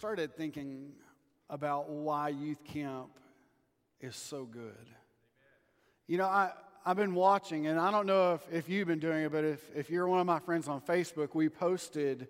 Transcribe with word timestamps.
started 0.00 0.34
thinking 0.34 0.92
about 1.50 1.90
why 1.90 2.30
youth 2.30 2.64
camp 2.64 3.10
is 4.00 4.16
so 4.16 4.46
good. 4.46 4.88
You 6.06 6.16
know, 6.16 6.24
I, 6.24 6.52
I've 6.86 6.96
been 6.96 7.14
watching, 7.14 7.66
and 7.66 7.78
I 7.78 7.90
don't 7.90 8.06
know 8.06 8.32
if, 8.32 8.40
if 8.50 8.66
you've 8.66 8.88
been 8.88 8.98
doing 8.98 9.24
it, 9.24 9.30
but 9.30 9.44
if, 9.44 9.60
if 9.76 9.90
you're 9.90 10.08
one 10.08 10.18
of 10.18 10.24
my 10.24 10.38
friends 10.38 10.68
on 10.68 10.80
Facebook, 10.80 11.34
we 11.34 11.50
posted 11.50 12.28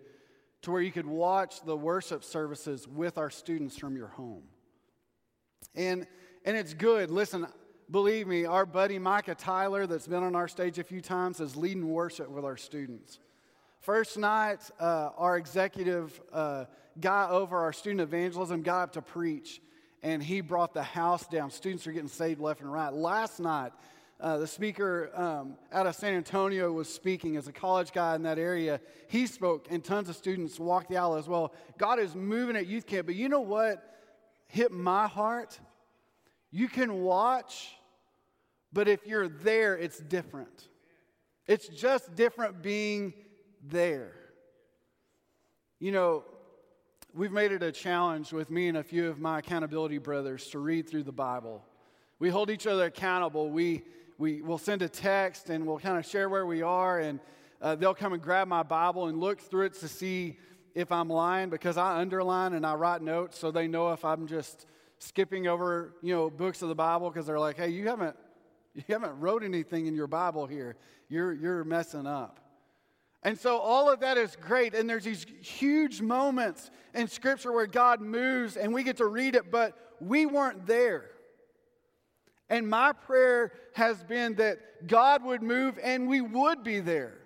to 0.62 0.72
where 0.72 0.82
you 0.82 0.90
could 0.90 1.06
watch 1.06 1.62
the 1.64 1.76
worship 1.76 2.24
services 2.24 2.88
with 2.88 3.16
our 3.18 3.30
students 3.30 3.78
from 3.78 3.96
your 3.96 4.08
home. 4.08 4.42
And, 5.76 6.08
and 6.44 6.56
it's 6.56 6.74
good. 6.74 7.08
Listen, 7.08 7.46
believe 7.88 8.26
me, 8.26 8.46
our 8.46 8.66
buddy 8.66 8.98
Micah 8.98 9.36
Tyler, 9.36 9.86
that's 9.86 10.08
been 10.08 10.24
on 10.24 10.34
our 10.34 10.48
stage 10.48 10.80
a 10.80 10.84
few 10.84 11.00
times, 11.00 11.38
is 11.38 11.54
leading 11.54 11.88
worship 11.88 12.28
with 12.30 12.44
our 12.44 12.56
students. 12.56 13.20
First 13.80 14.18
night, 14.18 14.60
uh, 14.78 15.08
our 15.16 15.38
executive 15.38 16.20
uh, 16.34 16.66
guy 17.00 17.30
over 17.30 17.56
our 17.56 17.72
student 17.72 18.02
evangelism 18.02 18.60
got 18.60 18.82
up 18.82 18.92
to 18.92 19.02
preach, 19.02 19.62
and 20.02 20.22
he 20.22 20.42
brought 20.42 20.74
the 20.74 20.82
house 20.82 21.26
down. 21.26 21.50
Students 21.50 21.86
are 21.86 21.92
getting 21.92 22.06
saved 22.08 22.42
left 22.42 22.60
and 22.60 22.70
right. 22.70 22.92
Last 22.92 23.40
night, 23.40 23.72
uh, 24.20 24.36
the 24.36 24.46
speaker 24.46 25.10
um, 25.14 25.56
out 25.72 25.86
of 25.86 25.94
San 25.94 26.12
Antonio 26.12 26.70
was 26.70 26.92
speaking 26.92 27.38
as 27.38 27.48
a 27.48 27.52
college 27.52 27.92
guy 27.92 28.14
in 28.16 28.22
that 28.24 28.38
area. 28.38 28.82
He 29.08 29.26
spoke, 29.26 29.68
and 29.70 29.82
tons 29.82 30.10
of 30.10 30.16
students 30.16 30.60
walked 30.60 30.90
the 30.90 30.98
aisle 30.98 31.14
as 31.14 31.26
well. 31.26 31.54
God 31.78 31.98
is 31.98 32.14
moving 32.14 32.56
at 32.56 32.66
youth 32.66 32.84
camp, 32.86 33.06
but 33.06 33.14
you 33.14 33.30
know 33.30 33.40
what 33.40 33.82
hit 34.46 34.72
my 34.72 35.06
heart? 35.06 35.58
You 36.50 36.68
can 36.68 37.00
watch, 37.00 37.70
but 38.74 38.88
if 38.88 39.06
you're 39.06 39.28
there, 39.28 39.78
it's 39.78 40.00
different. 40.00 40.68
It's 41.46 41.66
just 41.66 42.14
different 42.14 42.60
being 42.60 43.14
there. 43.68 44.12
You 45.78 45.92
know, 45.92 46.24
we've 47.14 47.32
made 47.32 47.52
it 47.52 47.62
a 47.62 47.72
challenge 47.72 48.32
with 48.32 48.50
me 48.50 48.68
and 48.68 48.78
a 48.78 48.82
few 48.82 49.08
of 49.08 49.18
my 49.18 49.38
accountability 49.38 49.98
brothers 49.98 50.46
to 50.48 50.58
read 50.58 50.88
through 50.88 51.04
the 51.04 51.12
Bible. 51.12 51.64
We 52.18 52.28
hold 52.28 52.50
each 52.50 52.66
other 52.66 52.84
accountable. 52.84 53.50
We, 53.50 53.82
we 54.18 54.42
will 54.42 54.58
send 54.58 54.82
a 54.82 54.88
text 54.88 55.50
and 55.50 55.66
we'll 55.66 55.78
kind 55.78 55.98
of 55.98 56.04
share 56.04 56.28
where 56.28 56.46
we 56.46 56.62
are, 56.62 57.00
and 57.00 57.18
uh, 57.62 57.74
they'll 57.74 57.94
come 57.94 58.12
and 58.12 58.22
grab 58.22 58.46
my 58.48 58.62
Bible 58.62 59.06
and 59.06 59.18
look 59.18 59.40
through 59.40 59.66
it 59.66 59.74
to 59.80 59.88
see 59.88 60.38
if 60.74 60.92
I'm 60.92 61.08
lying 61.08 61.50
because 61.50 61.76
I 61.76 61.98
underline 61.98 62.52
and 62.52 62.64
I 62.64 62.74
write 62.74 63.02
notes 63.02 63.38
so 63.38 63.50
they 63.50 63.66
know 63.66 63.92
if 63.92 64.04
I'm 64.04 64.26
just 64.26 64.66
skipping 64.98 65.46
over, 65.46 65.94
you 66.02 66.14
know, 66.14 66.30
books 66.30 66.62
of 66.62 66.68
the 66.68 66.74
Bible 66.74 67.10
because 67.10 67.26
they're 67.26 67.38
like, 67.38 67.56
hey, 67.56 67.70
you 67.70 67.88
haven't, 67.88 68.16
you 68.74 68.84
haven't 68.88 69.18
wrote 69.18 69.42
anything 69.42 69.86
in 69.86 69.94
your 69.94 70.06
Bible 70.06 70.46
here. 70.46 70.76
You're, 71.08 71.32
you're 71.32 71.64
messing 71.64 72.06
up. 72.06 72.38
And 73.22 73.38
so 73.38 73.58
all 73.58 73.90
of 73.90 74.00
that 74.00 74.16
is 74.16 74.36
great. 74.40 74.74
And 74.74 74.88
there's 74.88 75.04
these 75.04 75.26
huge 75.40 76.00
moments 76.00 76.70
in 76.94 77.06
Scripture 77.06 77.52
where 77.52 77.66
God 77.66 78.00
moves 78.00 78.56
and 78.56 78.72
we 78.72 78.82
get 78.82 78.96
to 78.96 79.06
read 79.06 79.34
it, 79.34 79.50
but 79.50 79.76
we 80.00 80.24
weren't 80.26 80.66
there. 80.66 81.10
And 82.48 82.68
my 82.68 82.92
prayer 82.92 83.52
has 83.74 84.02
been 84.02 84.34
that 84.36 84.86
God 84.86 85.22
would 85.24 85.42
move 85.42 85.78
and 85.82 86.08
we 86.08 86.20
would 86.20 86.64
be 86.64 86.80
there. 86.80 87.18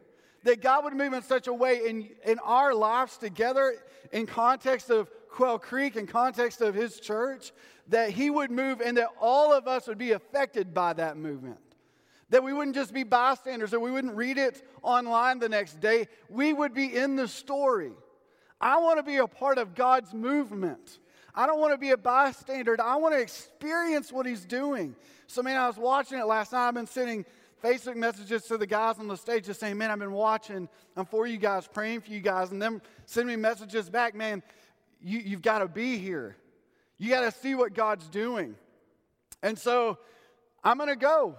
That 0.43 0.61
God 0.61 0.85
would 0.85 0.95
move 0.95 1.15
in 1.15 1.23
such 1.23 1.47
a 1.47 1.55
way 1.55 1.89
in, 1.89 2.11
in 2.27 2.39
our 2.41 2.75
lives 2.75 3.17
together, 3.17 3.75
in 4.13 4.27
context 4.27 4.91
of 4.91 5.11
Quail 5.31 5.59
Creek, 5.59 5.97
in 5.97 6.07
context 6.07 6.61
of 6.61 6.75
His 6.75 7.01
church, 7.01 7.53
that 7.89 8.11
He 8.11 8.29
would 8.29 8.51
move 8.51 8.83
and 8.83 8.99
that 8.99 9.09
all 9.21 9.55
of 9.55 9.67
us 9.67 9.87
would 9.87 9.97
be 9.97 10.13
affected 10.13 10.75
by 10.75 10.93
that 10.93 11.17
movement. 11.17 11.59
That 12.35 12.43
we 12.43 12.53
wouldn't 12.53 12.75
just 12.75 12.93
be 12.93 13.05
bystanders, 13.05 13.71
that 13.71 13.79
we 13.79 13.93
wouldn't 13.93 14.17
read 14.17 14.39
it 14.39 14.67
online 14.83 15.39
the 15.39 15.49
next 15.49 15.79
day. 15.79 16.09
We 16.29 16.53
would 16.53 16.75
be 16.75 16.87
in 16.87 17.15
the 17.15 17.29
story. 17.29 17.93
I 18.61 18.81
want 18.81 18.99
to 18.99 19.05
be 19.05 19.19
a 19.19 19.29
part 19.29 19.57
of 19.57 19.77
God's 19.77 20.13
movement. 20.13 20.99
I 21.33 21.47
don't 21.47 21.61
want 21.61 21.75
to 21.75 21.79
be 21.79 21.93
a 21.93 21.97
bystander. 21.97 22.77
I 22.83 22.97
want 22.97 23.15
to 23.15 23.21
experience 23.21 24.11
what 24.11 24.27
He's 24.27 24.45
doing. 24.45 24.97
So, 25.29 25.45
man, 25.45 25.57
I 25.57 25.69
was 25.69 25.77
watching 25.77 26.19
it 26.19 26.25
last 26.25 26.51
night. 26.51 26.67
I've 26.67 26.75
been 26.75 26.89
sending 26.89 27.25
Facebook 27.63 27.95
messages 27.95 28.43
to 28.47 28.59
the 28.59 28.67
guys 28.67 28.99
on 28.99 29.07
the 29.07 29.17
stage 29.17 29.45
just 29.45 29.61
saying, 29.61 29.79
man, 29.79 29.93
I've 29.93 30.01
been 30.01 30.11
watching. 30.11 30.69
I'm 30.97 31.07
for 31.07 31.29
you 31.29 31.37
guys, 31.37 31.69
praying 31.69 32.01
for 32.01 32.11
you 32.11 32.19
guys. 32.19 32.51
And 32.51 32.61
then 32.61 32.83
send 33.07 33.29
me 33.29 33.37
messages 33.37 33.89
back, 33.89 34.17
man, 34.17 34.43
you, 35.01 35.21
you've 35.21 35.43
got 35.43 35.61
to 35.61 35.69
be 35.69 35.99
here. 35.99 36.37
You 36.99 37.11
got 37.11 37.33
to 37.33 37.39
see 37.39 37.55
what 37.55 37.75
God's 37.75 38.09
doing. 38.09 38.57
And 39.41 39.57
so 39.57 39.99
I'm 40.65 40.79
going 40.79 40.91
to 40.91 40.97
go. 40.97 41.37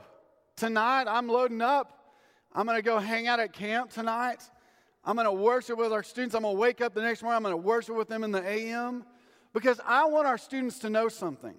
Tonight, 0.58 1.06
I'm 1.10 1.28
loading 1.28 1.62
up. 1.62 2.14
I'm 2.54 2.66
going 2.66 2.78
to 2.78 2.82
go 2.82 2.98
hang 2.98 3.28
out 3.28 3.42
at 3.42 3.52
camp 3.52 3.92
tonight. 3.92 4.42
I'm 5.04 5.16
going 5.16 5.26
to 5.26 5.34
worship 5.34 5.78
with 5.78 5.92
our 5.92 6.02
students. 6.02 6.34
I'm 6.34 6.44
going 6.44 6.56
to 6.56 6.60
wake 6.60 6.80
up 6.80 6.94
the 6.94 7.02
next 7.02 7.24
morning. 7.24 7.36
I'm 7.36 7.44
going 7.44 7.54
to 7.54 7.58
worship 7.58 7.96
with 7.96 8.08
them 8.08 8.24
in 8.24 8.32
the 8.32 8.42
AM 8.42 9.04
because 9.52 9.82
I 9.86 10.06
want 10.06 10.28
our 10.28 10.38
students 10.38 10.80
to 10.80 10.90
know 10.90 11.10
something. 11.10 11.56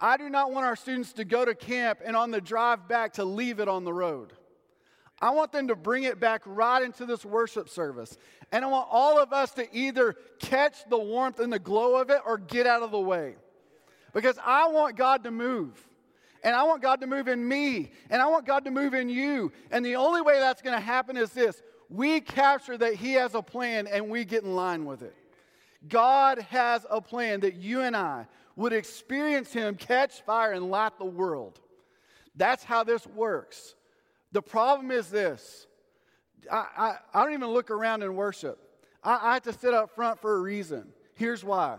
I 0.00 0.16
do 0.16 0.30
not 0.30 0.50
want 0.50 0.64
our 0.64 0.76
students 0.76 1.12
to 1.14 1.26
go 1.26 1.44
to 1.44 1.54
camp 1.54 1.98
and 2.02 2.16
on 2.16 2.30
the 2.30 2.40
drive 2.40 2.88
back 2.88 3.14
to 3.14 3.24
leave 3.24 3.60
it 3.60 3.68
on 3.68 3.84
the 3.84 3.92
road. 3.92 4.32
I 5.20 5.30
want 5.30 5.52
them 5.52 5.68
to 5.68 5.76
bring 5.76 6.04
it 6.04 6.18
back 6.18 6.40
right 6.46 6.82
into 6.82 7.04
this 7.04 7.22
worship 7.22 7.68
service. 7.68 8.16
And 8.50 8.64
I 8.64 8.68
want 8.68 8.88
all 8.90 9.18
of 9.18 9.34
us 9.34 9.50
to 9.52 9.76
either 9.76 10.14
catch 10.38 10.88
the 10.88 10.98
warmth 10.98 11.38
and 11.38 11.52
the 11.52 11.58
glow 11.58 11.96
of 11.96 12.08
it 12.08 12.20
or 12.24 12.38
get 12.38 12.66
out 12.66 12.82
of 12.82 12.92
the 12.92 12.98
way. 12.98 13.36
Because 14.14 14.38
I 14.42 14.68
want 14.68 14.96
God 14.96 15.24
to 15.24 15.30
move. 15.30 15.86
And 16.46 16.54
I 16.54 16.62
want 16.62 16.80
God 16.80 17.00
to 17.00 17.08
move 17.08 17.26
in 17.26 17.46
me. 17.46 17.90
And 18.08 18.22
I 18.22 18.26
want 18.26 18.46
God 18.46 18.64
to 18.66 18.70
move 18.70 18.94
in 18.94 19.08
you. 19.08 19.50
And 19.72 19.84
the 19.84 19.96
only 19.96 20.22
way 20.22 20.38
that's 20.38 20.62
going 20.62 20.76
to 20.76 20.84
happen 20.84 21.16
is 21.16 21.30
this 21.30 21.60
we 21.90 22.20
capture 22.20 22.78
that 22.78 22.94
He 22.94 23.14
has 23.14 23.34
a 23.34 23.42
plan 23.42 23.88
and 23.88 24.08
we 24.08 24.24
get 24.24 24.44
in 24.44 24.54
line 24.54 24.84
with 24.84 25.02
it. 25.02 25.14
God 25.88 26.38
has 26.50 26.86
a 26.88 27.00
plan 27.00 27.40
that 27.40 27.56
you 27.56 27.80
and 27.80 27.96
I 27.96 28.28
would 28.54 28.72
experience 28.72 29.52
Him 29.52 29.74
catch 29.74 30.22
fire 30.22 30.52
and 30.52 30.70
light 30.70 30.96
the 30.98 31.04
world. 31.04 31.58
That's 32.36 32.62
how 32.62 32.84
this 32.84 33.04
works. 33.08 33.74
The 34.30 34.42
problem 34.42 34.92
is 34.92 35.08
this 35.08 35.66
I, 36.50 36.66
I, 36.76 36.94
I 37.12 37.24
don't 37.24 37.32
even 37.32 37.48
look 37.48 37.72
around 37.72 38.04
and 38.04 38.14
worship. 38.14 38.60
I, 39.02 39.18
I 39.20 39.34
have 39.34 39.42
to 39.42 39.52
sit 39.52 39.74
up 39.74 39.96
front 39.96 40.20
for 40.20 40.36
a 40.36 40.40
reason. 40.40 40.92
Here's 41.16 41.42
why. 41.42 41.78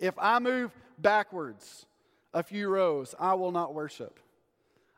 If 0.00 0.14
I 0.18 0.40
move 0.40 0.72
backwards, 0.98 1.86
a 2.34 2.42
few 2.42 2.68
rows, 2.68 3.14
I 3.18 3.34
will 3.34 3.52
not 3.52 3.72
worship. 3.72 4.20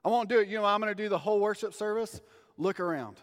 I 0.04 0.08
won't 0.08 0.28
do 0.28 0.40
it. 0.40 0.48
You 0.48 0.58
know, 0.58 0.64
I'm 0.64 0.80
going 0.80 0.92
to 0.92 1.00
do 1.00 1.08
the 1.08 1.18
whole 1.18 1.38
worship 1.38 1.74
service. 1.74 2.20
Look 2.56 2.80
around. 2.80 3.18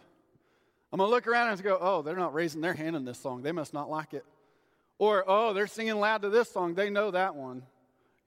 I'm 0.92 1.00
going 1.00 1.10
to 1.10 1.14
look 1.14 1.28
around 1.28 1.50
and 1.50 1.64
go, 1.64 1.78
oh, 1.82 2.04
they're 2.04 2.16
not 2.16 2.34
raising 2.34 2.62
their 2.62 2.74
hand 2.74 2.96
in 2.96 3.04
this 3.04 3.20
song. 3.20 3.42
They 3.42 3.52
must 3.52 3.74
not 3.74 3.90
like 3.90 4.14
it. 4.14 4.24
Or, 5.00 5.24
oh, 5.28 5.54
they're 5.54 5.68
singing 5.68 5.96
loud 5.96 6.22
to 6.22 6.30
this 6.30 6.52
song. 6.52 6.76
They 6.76 6.90
know 6.90 7.12
that 7.12 7.36
one. 7.36 7.64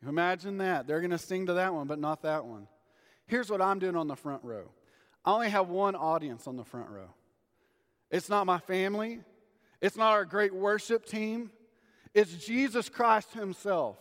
Imagine 0.07 0.59
that. 0.59 0.87
They're 0.87 1.01
going 1.01 1.13
to 1.13 1.19
sing 1.19 1.47
to 1.47 1.55
that 1.55 1.73
one, 1.73 1.87
but 1.87 1.99
not 1.99 2.23
that 2.23 2.45
one. 2.45 2.67
Here's 3.27 3.51
what 3.51 3.63
I'm 3.63 3.79
doing 3.79 3.97
on 3.97 4.09
the 4.09 4.17
front 4.17 4.43
row 4.45 4.69
I 5.25 5.33
only 5.33 5.51
have 5.51 5.69
one 5.69 5.95
audience 5.95 6.47
on 6.47 6.57
the 6.57 6.65
front 6.65 6.89
row. 6.89 7.09
It's 8.11 8.29
not 8.29 8.47
my 8.47 8.59
family, 8.59 9.21
it's 9.81 9.97
not 9.97 10.13
our 10.13 10.25
great 10.25 10.55
worship 10.55 11.07
team, 11.07 11.51
it's 12.15 12.33
Jesus 12.33 12.89
Christ 12.89 13.33
Himself. 13.33 13.99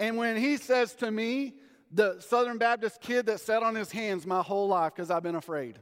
And 0.00 0.16
when 0.16 0.38
he 0.38 0.56
says 0.56 0.94
to 0.94 1.10
me, 1.10 1.52
the 1.92 2.20
Southern 2.20 2.56
Baptist 2.56 3.02
kid 3.02 3.26
that 3.26 3.38
sat 3.40 3.62
on 3.62 3.74
his 3.74 3.92
hands 3.92 4.26
my 4.26 4.40
whole 4.40 4.66
life 4.66 4.94
because 4.94 5.10
I've 5.10 5.22
been 5.22 5.34
afraid. 5.34 5.78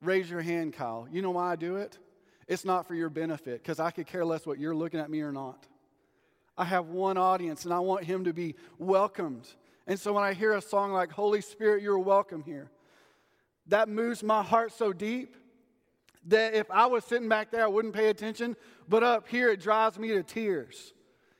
Raise 0.00 0.30
your 0.30 0.40
hand, 0.40 0.72
Kyle. 0.72 1.06
You 1.12 1.20
know 1.20 1.32
why 1.32 1.52
I 1.52 1.56
do 1.56 1.76
it? 1.76 1.98
It's 2.48 2.64
not 2.64 2.88
for 2.88 2.94
your 2.94 3.10
benefit 3.10 3.62
because 3.62 3.78
I 3.78 3.90
could 3.90 4.06
care 4.06 4.24
less 4.24 4.46
what 4.46 4.58
you're 4.58 4.74
looking 4.74 5.00
at 5.00 5.10
me 5.10 5.20
or 5.20 5.32
not. 5.32 5.66
I 6.56 6.64
have 6.64 6.86
one 6.86 7.18
audience 7.18 7.66
and 7.66 7.74
I 7.74 7.80
want 7.80 8.04
him 8.04 8.24
to 8.24 8.32
be 8.32 8.54
welcomed. 8.78 9.46
And 9.86 10.00
so 10.00 10.14
when 10.14 10.24
I 10.24 10.32
hear 10.32 10.54
a 10.54 10.62
song 10.62 10.92
like 10.92 11.10
Holy 11.10 11.42
Spirit, 11.42 11.82
you're 11.82 11.98
welcome 11.98 12.42
here, 12.42 12.70
that 13.66 13.90
moves 13.90 14.22
my 14.22 14.42
heart 14.42 14.72
so 14.72 14.94
deep 14.94 15.36
that 16.28 16.54
if 16.54 16.70
I 16.70 16.86
was 16.86 17.04
sitting 17.04 17.28
back 17.28 17.50
there, 17.50 17.64
I 17.64 17.68
wouldn't 17.68 17.94
pay 17.94 18.08
attention. 18.08 18.56
But 18.88 19.02
up 19.02 19.28
here, 19.28 19.50
it 19.50 19.60
drives 19.60 19.98
me 19.98 20.08
to 20.08 20.22
tears. 20.22 20.94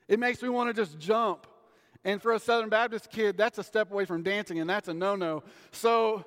It 0.09 0.19
makes 0.19 0.43
me 0.43 0.49
want 0.49 0.75
to 0.75 0.75
just 0.75 0.99
jump. 0.99 1.47
And 2.05 2.23
for 2.23 2.33
a 2.33 2.39
Southern 2.39 2.69
Baptist 2.69 3.11
kid, 3.11 3.37
that's 3.37 3.59
a 3.59 3.65
step 3.65 3.91
away 3.91 4.05
from 4.05 4.23
dancing, 4.23 4.61
and 4.61 4.71
that's 4.71 4.89
a 4.89 4.95
no 4.95 5.17
no. 5.17 5.43
So 5.73 6.25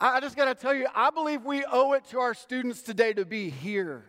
I 0.00 0.20
just 0.20 0.36
got 0.36 0.46
to 0.46 0.54
tell 0.54 0.74
you, 0.74 0.86
I 0.94 1.10
believe 1.10 1.44
we 1.44 1.64
owe 1.64 1.92
it 1.92 2.04
to 2.06 2.18
our 2.18 2.34
students 2.34 2.82
today 2.82 3.12
to 3.12 3.24
be 3.24 3.50
here. 3.50 4.04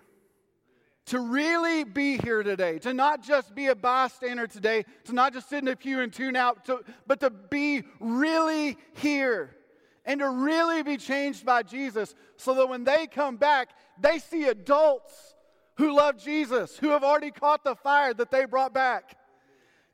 To 1.08 1.20
really 1.20 1.86
be 1.86 2.18
here 2.18 2.44
today, 2.44 2.80
to 2.80 2.94
not 2.94 3.24
just 3.24 3.56
be 3.56 3.68
a 3.68 3.76
bystander 3.76 4.46
today, 4.46 4.84
to 5.06 5.14
not 5.14 5.32
just 5.32 5.48
sit 5.48 5.60
in 5.60 5.68
a 5.70 5.76
pew 5.76 6.02
and 6.02 6.12
tune 6.12 6.36
out, 6.36 6.66
to, 6.66 6.84
but 7.06 7.22
to 7.22 7.30
be 7.30 7.84
really 8.02 8.76
here 8.96 9.56
and 10.04 10.20
to 10.20 10.30
really 10.30 10.84
be 10.84 10.98
changed 10.98 11.46
by 11.46 11.64
Jesus 11.64 12.14
so 12.36 12.56
that 12.56 12.68
when 12.68 12.84
they 12.84 13.08
come 13.08 13.38
back, 13.38 13.70
they 13.98 14.20
see 14.20 14.50
adults 14.50 15.36
who 15.78 15.96
love 15.96 16.18
Jesus, 16.18 16.78
who 16.78 16.90
have 16.90 17.04
already 17.04 17.32
caught 17.32 17.64
the 17.64 17.76
fire 17.76 18.14
that 18.14 18.32
they 18.32 18.46
brought 18.46 18.74
back. 18.74 19.18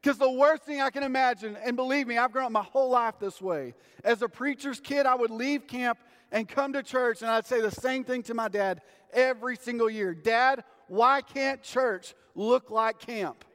Because 0.01 0.17
the 0.17 0.29
worst 0.29 0.63
thing 0.63 0.81
I 0.81 0.89
can 0.89 1.03
imagine, 1.03 1.57
and 1.63 1.75
believe 1.75 2.07
me, 2.07 2.17
I've 2.17 2.31
grown 2.31 2.45
up 2.45 2.51
my 2.51 2.63
whole 2.63 2.89
life 2.89 3.15
this 3.19 3.41
way. 3.41 3.73
As 4.03 4.21
a 4.21 4.27
preacher's 4.27 4.79
kid, 4.79 5.05
I 5.05 5.15
would 5.15 5.31
leave 5.31 5.67
camp 5.67 5.97
and 6.31 6.47
come 6.47 6.73
to 6.73 6.83
church, 6.83 7.21
and 7.21 7.29
I'd 7.29 7.45
say 7.45 7.61
the 7.61 7.71
same 7.71 8.03
thing 8.03 8.23
to 8.23 8.33
my 8.33 8.49
dad 8.49 8.81
every 9.13 9.55
single 9.55 9.89
year 9.89 10.13
Dad, 10.13 10.63
why 10.87 11.21
can't 11.21 11.61
church 11.61 12.15
look 12.35 12.71
like 12.71 12.99
camp? 12.99 13.45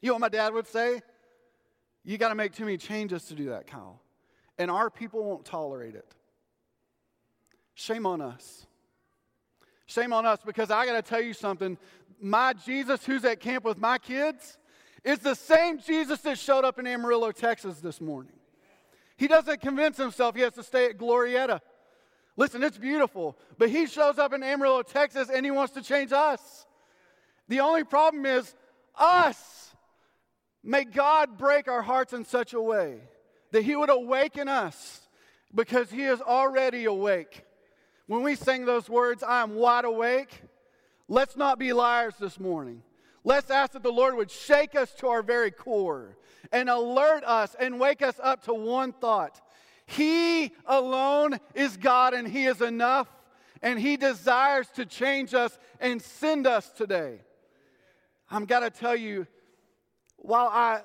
You 0.00 0.08
know 0.08 0.14
what 0.14 0.20
my 0.20 0.28
dad 0.28 0.52
would 0.52 0.66
say? 0.66 1.00
You 2.04 2.18
got 2.18 2.28
to 2.28 2.34
make 2.34 2.52
too 2.52 2.64
many 2.64 2.76
changes 2.76 3.24
to 3.26 3.34
do 3.34 3.50
that, 3.50 3.66
Kyle. 3.66 4.00
And 4.58 4.70
our 4.70 4.90
people 4.90 5.24
won't 5.24 5.44
tolerate 5.44 5.94
it. 5.94 6.14
Shame 7.74 8.06
on 8.06 8.20
us. 8.20 8.66
Shame 9.92 10.12
on 10.12 10.24
us 10.26 10.40
because 10.44 10.70
I 10.70 10.86
got 10.86 10.94
to 10.94 11.02
tell 11.02 11.20
you 11.20 11.34
something. 11.34 11.76
My 12.20 12.52
Jesus, 12.54 13.04
who's 13.04 13.24
at 13.24 13.40
camp 13.40 13.64
with 13.64 13.78
my 13.78 13.98
kids, 13.98 14.58
is 15.04 15.18
the 15.18 15.34
same 15.34 15.80
Jesus 15.80 16.20
that 16.20 16.38
showed 16.38 16.64
up 16.64 16.78
in 16.78 16.86
Amarillo, 16.86 17.32
Texas 17.32 17.80
this 17.80 18.00
morning. 18.00 18.32
He 19.16 19.28
doesn't 19.28 19.60
convince 19.60 19.96
himself 19.96 20.34
he 20.34 20.42
has 20.42 20.54
to 20.54 20.62
stay 20.62 20.86
at 20.86 20.98
Glorieta. 20.98 21.60
Listen, 22.36 22.62
it's 22.62 22.78
beautiful, 22.78 23.36
but 23.58 23.68
he 23.68 23.86
shows 23.86 24.18
up 24.18 24.32
in 24.32 24.42
Amarillo, 24.42 24.82
Texas, 24.82 25.28
and 25.28 25.44
he 25.44 25.50
wants 25.50 25.74
to 25.74 25.82
change 25.82 26.12
us. 26.12 26.66
The 27.48 27.60
only 27.60 27.84
problem 27.84 28.24
is 28.24 28.54
us. 28.96 29.74
May 30.64 30.84
God 30.84 31.36
break 31.36 31.68
our 31.68 31.82
hearts 31.82 32.12
in 32.12 32.24
such 32.24 32.54
a 32.54 32.60
way 32.60 33.00
that 33.50 33.62
he 33.62 33.76
would 33.76 33.90
awaken 33.90 34.48
us 34.48 35.00
because 35.54 35.90
he 35.90 36.04
is 36.04 36.20
already 36.22 36.86
awake. 36.86 37.44
When 38.12 38.22
we 38.22 38.34
sing 38.34 38.66
those 38.66 38.90
words, 38.90 39.22
I 39.22 39.42
am 39.42 39.54
wide 39.54 39.86
awake, 39.86 40.42
let's 41.08 41.34
not 41.34 41.58
be 41.58 41.72
liars 41.72 42.12
this 42.20 42.38
morning. 42.38 42.82
Let's 43.24 43.50
ask 43.50 43.72
that 43.72 43.82
the 43.82 43.90
Lord 43.90 44.16
would 44.16 44.30
shake 44.30 44.74
us 44.74 44.92
to 44.96 45.06
our 45.06 45.22
very 45.22 45.50
core 45.50 46.18
and 46.52 46.68
alert 46.68 47.24
us 47.24 47.56
and 47.58 47.80
wake 47.80 48.02
us 48.02 48.20
up 48.22 48.42
to 48.42 48.52
one 48.52 48.92
thought. 48.92 49.40
He 49.86 50.52
alone 50.66 51.40
is 51.54 51.78
God 51.78 52.12
and 52.12 52.28
He 52.28 52.44
is 52.44 52.60
enough, 52.60 53.08
and 53.62 53.80
He 53.80 53.96
desires 53.96 54.68
to 54.74 54.84
change 54.84 55.32
us 55.32 55.58
and 55.80 56.02
send 56.02 56.46
us 56.46 56.68
today. 56.68 57.22
I'm 58.30 58.44
got 58.44 58.60
to 58.60 58.68
tell 58.68 58.94
you, 58.94 59.26
while 60.18 60.48
I, 60.48 60.82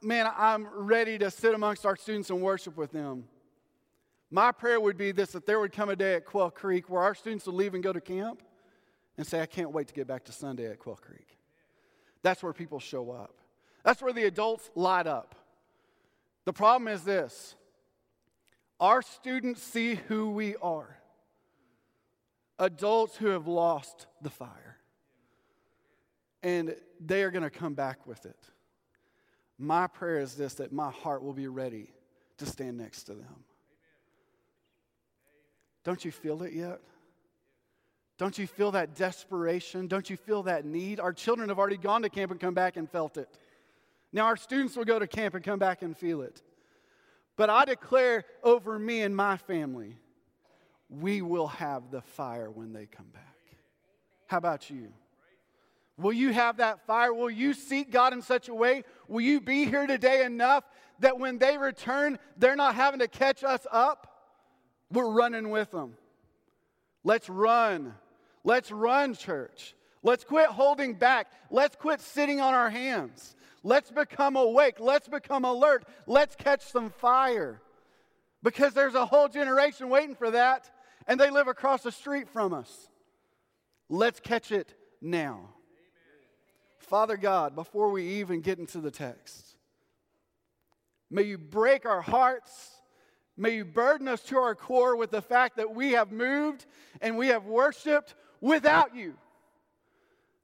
man, 0.00 0.30
I'm 0.34 0.66
ready 0.72 1.18
to 1.18 1.30
sit 1.30 1.54
amongst 1.54 1.84
our 1.84 1.96
students 1.96 2.30
and 2.30 2.40
worship 2.40 2.78
with 2.78 2.90
them, 2.90 3.24
my 4.30 4.52
prayer 4.52 4.80
would 4.80 4.96
be 4.96 5.12
this 5.12 5.32
that 5.32 5.46
there 5.46 5.58
would 5.60 5.72
come 5.72 5.88
a 5.88 5.96
day 5.96 6.14
at 6.14 6.24
Quail 6.24 6.50
Creek 6.50 6.88
where 6.88 7.02
our 7.02 7.14
students 7.14 7.46
would 7.46 7.54
leave 7.54 7.74
and 7.74 7.82
go 7.82 7.92
to 7.92 8.00
camp 8.00 8.42
and 9.16 9.26
say, 9.26 9.40
I 9.40 9.46
can't 9.46 9.72
wait 9.72 9.88
to 9.88 9.94
get 9.94 10.06
back 10.06 10.24
to 10.24 10.32
Sunday 10.32 10.66
at 10.66 10.78
Quail 10.78 10.96
Creek. 10.96 11.38
That's 12.22 12.42
where 12.42 12.52
people 12.52 12.78
show 12.78 13.10
up. 13.10 13.40
That's 13.84 14.02
where 14.02 14.12
the 14.12 14.24
adults 14.24 14.70
light 14.74 15.06
up. 15.06 15.34
The 16.44 16.52
problem 16.52 16.88
is 16.88 17.02
this 17.02 17.54
our 18.78 19.02
students 19.02 19.62
see 19.62 19.96
who 20.08 20.30
we 20.30 20.56
are 20.56 20.96
adults 22.60 23.16
who 23.16 23.28
have 23.28 23.48
lost 23.48 24.06
the 24.22 24.30
fire. 24.30 24.76
And 26.42 26.76
they 27.00 27.22
are 27.22 27.30
going 27.30 27.42
to 27.42 27.50
come 27.50 27.74
back 27.74 28.06
with 28.06 28.24
it. 28.26 28.36
My 29.58 29.86
prayer 29.86 30.20
is 30.20 30.34
this 30.34 30.54
that 30.54 30.72
my 30.72 30.90
heart 30.90 31.22
will 31.22 31.32
be 31.32 31.48
ready 31.48 31.92
to 32.38 32.46
stand 32.46 32.78
next 32.78 33.04
to 33.04 33.14
them. 33.14 33.44
Don't 35.84 36.04
you 36.04 36.10
feel 36.10 36.42
it 36.42 36.52
yet? 36.52 36.80
Don't 38.18 38.36
you 38.36 38.46
feel 38.46 38.72
that 38.72 38.94
desperation? 38.94 39.86
Don't 39.86 40.10
you 40.10 40.16
feel 40.16 40.42
that 40.42 40.66
need? 40.66 41.00
Our 41.00 41.12
children 41.12 41.48
have 41.48 41.58
already 41.58 41.78
gone 41.78 42.02
to 42.02 42.10
camp 42.10 42.30
and 42.30 42.38
come 42.38 42.52
back 42.52 42.76
and 42.76 42.90
felt 42.90 43.16
it. 43.16 43.28
Now, 44.12 44.26
our 44.26 44.36
students 44.36 44.76
will 44.76 44.84
go 44.84 44.98
to 44.98 45.06
camp 45.06 45.34
and 45.34 45.42
come 45.42 45.58
back 45.58 45.82
and 45.82 45.96
feel 45.96 46.20
it. 46.20 46.42
But 47.36 47.48
I 47.48 47.64
declare 47.64 48.24
over 48.42 48.78
me 48.78 49.00
and 49.00 49.16
my 49.16 49.38
family, 49.38 49.96
we 50.90 51.22
will 51.22 51.46
have 51.46 51.90
the 51.90 52.02
fire 52.02 52.50
when 52.50 52.72
they 52.72 52.84
come 52.84 53.06
back. 53.06 53.36
How 54.26 54.36
about 54.36 54.68
you? 54.68 54.92
Will 55.96 56.12
you 56.12 56.32
have 56.32 56.58
that 56.58 56.86
fire? 56.86 57.14
Will 57.14 57.30
you 57.30 57.54
seek 57.54 57.90
God 57.90 58.12
in 58.12 58.20
such 58.22 58.48
a 58.48 58.54
way? 58.54 58.84
Will 59.08 59.20
you 59.20 59.40
be 59.40 59.64
here 59.64 59.86
today 59.86 60.24
enough 60.24 60.64
that 60.98 61.18
when 61.18 61.38
they 61.38 61.56
return, 61.56 62.18
they're 62.36 62.56
not 62.56 62.74
having 62.74 63.00
to 63.00 63.08
catch 63.08 63.44
us 63.44 63.66
up? 63.70 64.09
We're 64.92 65.10
running 65.10 65.50
with 65.50 65.70
them. 65.70 65.94
Let's 67.04 67.28
run 67.28 67.94
Let's 68.44 68.70
run, 68.70 69.14
church. 69.14 69.74
Let's 70.02 70.24
quit 70.24 70.46
holding 70.46 70.94
back. 70.94 71.30
Let's 71.50 71.76
quit 71.76 72.00
sitting 72.00 72.40
on 72.40 72.54
our 72.54 72.70
hands. 72.70 73.36
Let's 73.62 73.90
become 73.90 74.36
awake. 74.36 74.80
Let's 74.80 75.08
become 75.08 75.44
alert. 75.44 75.84
Let's 76.06 76.34
catch 76.34 76.64
some 76.64 76.90
fire. 76.90 77.60
Because 78.42 78.72
there's 78.72 78.94
a 78.94 79.04
whole 79.04 79.28
generation 79.28 79.90
waiting 79.90 80.14
for 80.14 80.30
that, 80.30 80.70
and 81.06 81.20
they 81.20 81.28
live 81.28 81.48
across 81.48 81.82
the 81.82 81.92
street 81.92 82.28
from 82.30 82.54
us. 82.54 82.88
Let's 83.90 84.20
catch 84.20 84.50
it 84.50 84.74
now. 85.02 85.34
Amen. 85.34 85.50
Father 86.78 87.18
God, 87.18 87.54
before 87.54 87.90
we 87.90 88.20
even 88.20 88.40
get 88.40 88.58
into 88.58 88.80
the 88.80 88.90
text, 88.90 89.56
may 91.10 91.24
you 91.24 91.36
break 91.36 91.84
our 91.84 92.00
hearts 92.00 92.79
May 93.40 93.56
you 93.56 93.64
burden 93.64 94.06
us 94.06 94.20
to 94.24 94.36
our 94.36 94.54
core 94.54 94.96
with 94.96 95.10
the 95.10 95.22
fact 95.22 95.56
that 95.56 95.74
we 95.74 95.92
have 95.92 96.12
moved 96.12 96.66
and 97.00 97.16
we 97.16 97.28
have 97.28 97.46
worshiped 97.46 98.14
without 98.42 98.94
you. 98.94 99.14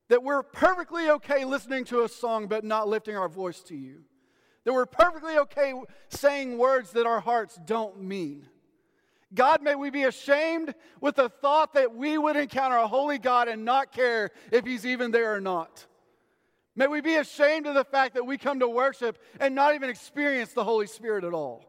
That 0.08 0.22
we're 0.22 0.42
perfectly 0.42 1.10
okay 1.10 1.44
listening 1.44 1.84
to 1.86 2.04
a 2.04 2.08
song 2.08 2.46
but 2.46 2.64
not 2.64 2.88
lifting 2.88 3.14
our 3.14 3.28
voice 3.28 3.60
to 3.64 3.76
you. 3.76 3.98
That 4.64 4.72
we're 4.72 4.86
perfectly 4.86 5.36
okay 5.36 5.74
saying 6.08 6.56
words 6.56 6.92
that 6.92 7.04
our 7.04 7.20
hearts 7.20 7.60
don't 7.66 8.00
mean. 8.00 8.48
God, 9.34 9.60
may 9.60 9.74
we 9.74 9.90
be 9.90 10.04
ashamed 10.04 10.74
with 11.02 11.16
the 11.16 11.28
thought 11.28 11.74
that 11.74 11.94
we 11.94 12.16
would 12.16 12.36
encounter 12.36 12.78
a 12.78 12.88
holy 12.88 13.18
God 13.18 13.48
and 13.48 13.66
not 13.66 13.92
care 13.92 14.30
if 14.50 14.64
He's 14.64 14.86
even 14.86 15.10
there 15.10 15.34
or 15.34 15.40
not. 15.42 15.84
May 16.74 16.86
we 16.86 17.02
be 17.02 17.16
ashamed 17.16 17.66
of 17.66 17.74
the 17.74 17.84
fact 17.84 18.14
that 18.14 18.24
we 18.24 18.38
come 18.38 18.60
to 18.60 18.68
worship 18.68 19.18
and 19.38 19.54
not 19.54 19.74
even 19.74 19.90
experience 19.90 20.54
the 20.54 20.64
Holy 20.64 20.86
Spirit 20.86 21.24
at 21.24 21.34
all. 21.34 21.62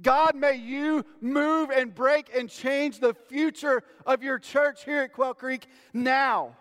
God, 0.00 0.34
may 0.34 0.56
you 0.56 1.04
move 1.20 1.70
and 1.70 1.94
break 1.94 2.30
and 2.34 2.48
change 2.48 2.98
the 2.98 3.14
future 3.14 3.82
of 4.06 4.22
your 4.22 4.38
church 4.38 4.84
here 4.84 5.02
at 5.02 5.12
Quail 5.12 5.34
Creek 5.34 5.66
now. 5.92 6.56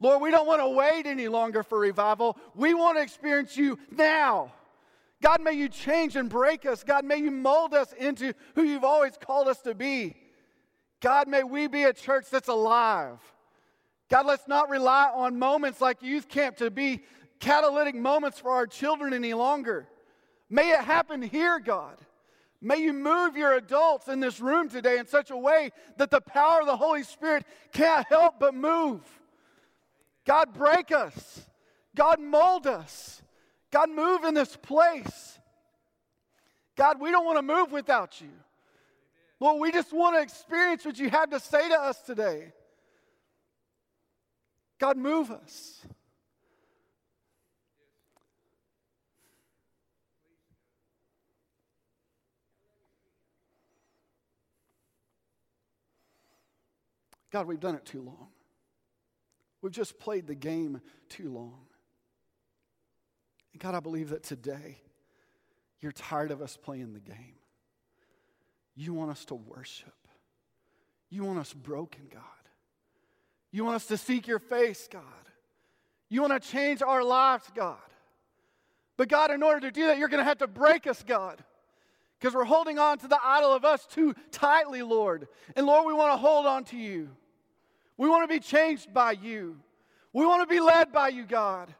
Lord, 0.00 0.20
we 0.20 0.30
don't 0.30 0.46
want 0.46 0.60
to 0.60 0.68
wait 0.68 1.06
any 1.06 1.28
longer 1.28 1.62
for 1.62 1.78
revival. 1.78 2.36
We 2.54 2.74
want 2.74 2.98
to 2.98 3.02
experience 3.02 3.56
you 3.56 3.78
now. 3.90 4.52
God, 5.22 5.40
may 5.40 5.52
you 5.52 5.70
change 5.70 6.16
and 6.16 6.28
break 6.28 6.66
us. 6.66 6.84
God, 6.84 7.04
may 7.04 7.16
you 7.16 7.30
mold 7.30 7.72
us 7.72 7.94
into 7.94 8.34
who 8.54 8.62
you've 8.62 8.84
always 8.84 9.16
called 9.18 9.48
us 9.48 9.60
to 9.62 9.74
be. 9.74 10.14
God, 11.00 11.28
may 11.28 11.42
we 11.42 11.66
be 11.66 11.84
a 11.84 11.94
church 11.94 12.26
that's 12.30 12.48
alive. 12.48 13.18
God, 14.10 14.26
let's 14.26 14.46
not 14.46 14.68
rely 14.68 15.10
on 15.14 15.38
moments 15.38 15.80
like 15.80 16.02
youth 16.02 16.28
camp 16.28 16.58
to 16.58 16.70
be 16.70 17.00
catalytic 17.40 17.94
moments 17.94 18.38
for 18.38 18.50
our 18.50 18.66
children 18.66 19.14
any 19.14 19.32
longer. 19.32 19.88
May 20.50 20.72
it 20.72 20.80
happen 20.80 21.22
here, 21.22 21.58
God. 21.58 21.96
May 22.64 22.78
you 22.78 22.94
move 22.94 23.36
your 23.36 23.52
adults 23.52 24.08
in 24.08 24.20
this 24.20 24.40
room 24.40 24.70
today 24.70 24.96
in 24.96 25.06
such 25.06 25.30
a 25.30 25.36
way 25.36 25.70
that 25.98 26.10
the 26.10 26.22
power 26.22 26.60
of 26.60 26.66
the 26.66 26.78
Holy 26.78 27.02
Spirit 27.02 27.44
can't 27.74 28.06
help 28.08 28.40
but 28.40 28.54
move. 28.54 29.02
God, 30.26 30.54
break 30.54 30.90
us. 30.90 31.42
God, 31.94 32.20
mold 32.20 32.66
us. 32.66 33.20
God, 33.70 33.90
move 33.90 34.24
in 34.24 34.32
this 34.32 34.56
place. 34.56 35.38
God, 36.74 36.98
we 37.02 37.10
don't 37.10 37.26
want 37.26 37.36
to 37.36 37.42
move 37.42 37.70
without 37.70 38.18
you. 38.22 38.30
Lord, 39.40 39.60
we 39.60 39.70
just 39.70 39.92
want 39.92 40.16
to 40.16 40.22
experience 40.22 40.86
what 40.86 40.98
you 40.98 41.10
have 41.10 41.28
to 41.30 41.40
say 41.40 41.68
to 41.68 41.74
us 41.74 42.00
today. 42.00 42.54
God, 44.78 44.96
move 44.96 45.30
us. 45.30 45.82
God, 57.34 57.48
we've 57.48 57.58
done 57.58 57.74
it 57.74 57.84
too 57.84 58.00
long. 58.00 58.28
We've 59.60 59.72
just 59.72 59.98
played 59.98 60.28
the 60.28 60.36
game 60.36 60.80
too 61.08 61.32
long. 61.32 61.66
And 63.52 63.60
God, 63.60 63.74
I 63.74 63.80
believe 63.80 64.10
that 64.10 64.22
today 64.22 64.78
you're 65.80 65.90
tired 65.90 66.30
of 66.30 66.40
us 66.40 66.56
playing 66.56 66.92
the 66.92 67.00
game. 67.00 67.34
You 68.76 68.94
want 68.94 69.10
us 69.10 69.24
to 69.24 69.34
worship. 69.34 69.96
You 71.10 71.24
want 71.24 71.40
us 71.40 71.52
broken, 71.52 72.02
God. 72.08 72.22
You 73.50 73.64
want 73.64 73.74
us 73.74 73.86
to 73.86 73.96
seek 73.96 74.28
your 74.28 74.38
face, 74.38 74.88
God. 74.88 75.02
You 76.08 76.20
want 76.20 76.40
to 76.40 76.48
change 76.48 76.82
our 76.82 77.02
lives, 77.02 77.50
God. 77.52 77.78
But 78.96 79.08
God, 79.08 79.32
in 79.32 79.42
order 79.42 79.58
to 79.58 79.72
do 79.72 79.88
that, 79.88 79.98
you're 79.98 80.06
going 80.06 80.22
to 80.22 80.24
have 80.24 80.38
to 80.38 80.46
break 80.46 80.86
us, 80.86 81.02
God. 81.02 81.42
Because 82.20 82.32
we're 82.32 82.44
holding 82.44 82.78
on 82.78 82.98
to 82.98 83.08
the 83.08 83.18
idol 83.24 83.52
of 83.52 83.64
us 83.64 83.86
too 83.86 84.14
tightly, 84.30 84.82
Lord. 84.82 85.26
And 85.56 85.66
Lord, 85.66 85.84
we 85.84 85.92
want 85.92 86.12
to 86.12 86.16
hold 86.16 86.46
on 86.46 86.62
to 86.66 86.76
you. 86.76 87.10
We 87.96 88.08
want 88.08 88.28
to 88.28 88.34
be 88.34 88.40
changed 88.40 88.92
by 88.92 89.12
you. 89.12 89.56
We 90.12 90.26
want 90.26 90.48
to 90.48 90.52
be 90.52 90.60
led 90.60 90.92
by 90.92 91.08
you, 91.08 91.24
God. 91.24 91.72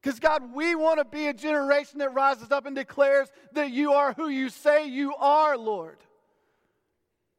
Because, 0.00 0.20
God, 0.20 0.54
we 0.54 0.74
want 0.74 0.98
to 0.98 1.04
be 1.04 1.26
a 1.26 1.34
generation 1.34 1.98
that 1.98 2.14
rises 2.14 2.52
up 2.52 2.66
and 2.66 2.76
declares 2.76 3.28
that 3.52 3.70
you 3.70 3.92
are 3.92 4.12
who 4.12 4.28
you 4.28 4.50
say 4.50 4.88
you 4.88 5.14
are, 5.16 5.56
Lord. 5.56 5.98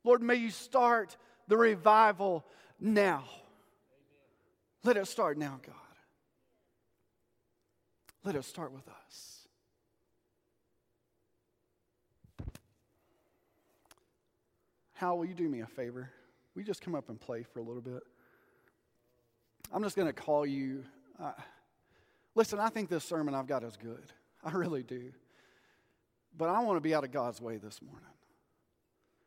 Lord, 0.03 0.21
may 0.21 0.35
you 0.35 0.51
start 0.51 1.15
the 1.47 1.57
revival 1.57 2.45
now. 2.79 3.23
Let 4.83 4.97
it 4.97 5.07
start 5.07 5.37
now, 5.37 5.59
God. 5.65 5.75
Let 8.23 8.35
it 8.35 8.43
start 8.43 8.73
with 8.73 8.87
us. 8.87 9.47
Hal, 14.93 15.17
will 15.17 15.25
you 15.25 15.33
do 15.33 15.47
me 15.47 15.61
a 15.61 15.67
favor? 15.67 16.09
You 16.57 16.63
just 16.63 16.81
come 16.81 16.95
up 16.95 17.09
and 17.09 17.19
play 17.19 17.43
for 17.43 17.59
a 17.59 17.63
little 17.63 17.81
bit? 17.81 18.01
I'm 19.71 19.83
just 19.83 19.95
going 19.95 20.07
to 20.07 20.13
call 20.13 20.45
you. 20.45 20.83
Uh, 21.21 21.33
listen, 22.35 22.59
I 22.59 22.69
think 22.69 22.89
this 22.89 23.03
sermon 23.03 23.35
I've 23.35 23.47
got 23.47 23.63
is 23.63 23.77
good. 23.77 24.03
I 24.43 24.51
really 24.51 24.83
do. 24.83 25.11
But 26.35 26.49
I 26.49 26.63
want 26.63 26.77
to 26.77 26.81
be 26.81 26.95
out 26.95 27.03
of 27.03 27.11
God's 27.11 27.41
way 27.41 27.57
this 27.57 27.81
morning. 27.81 28.09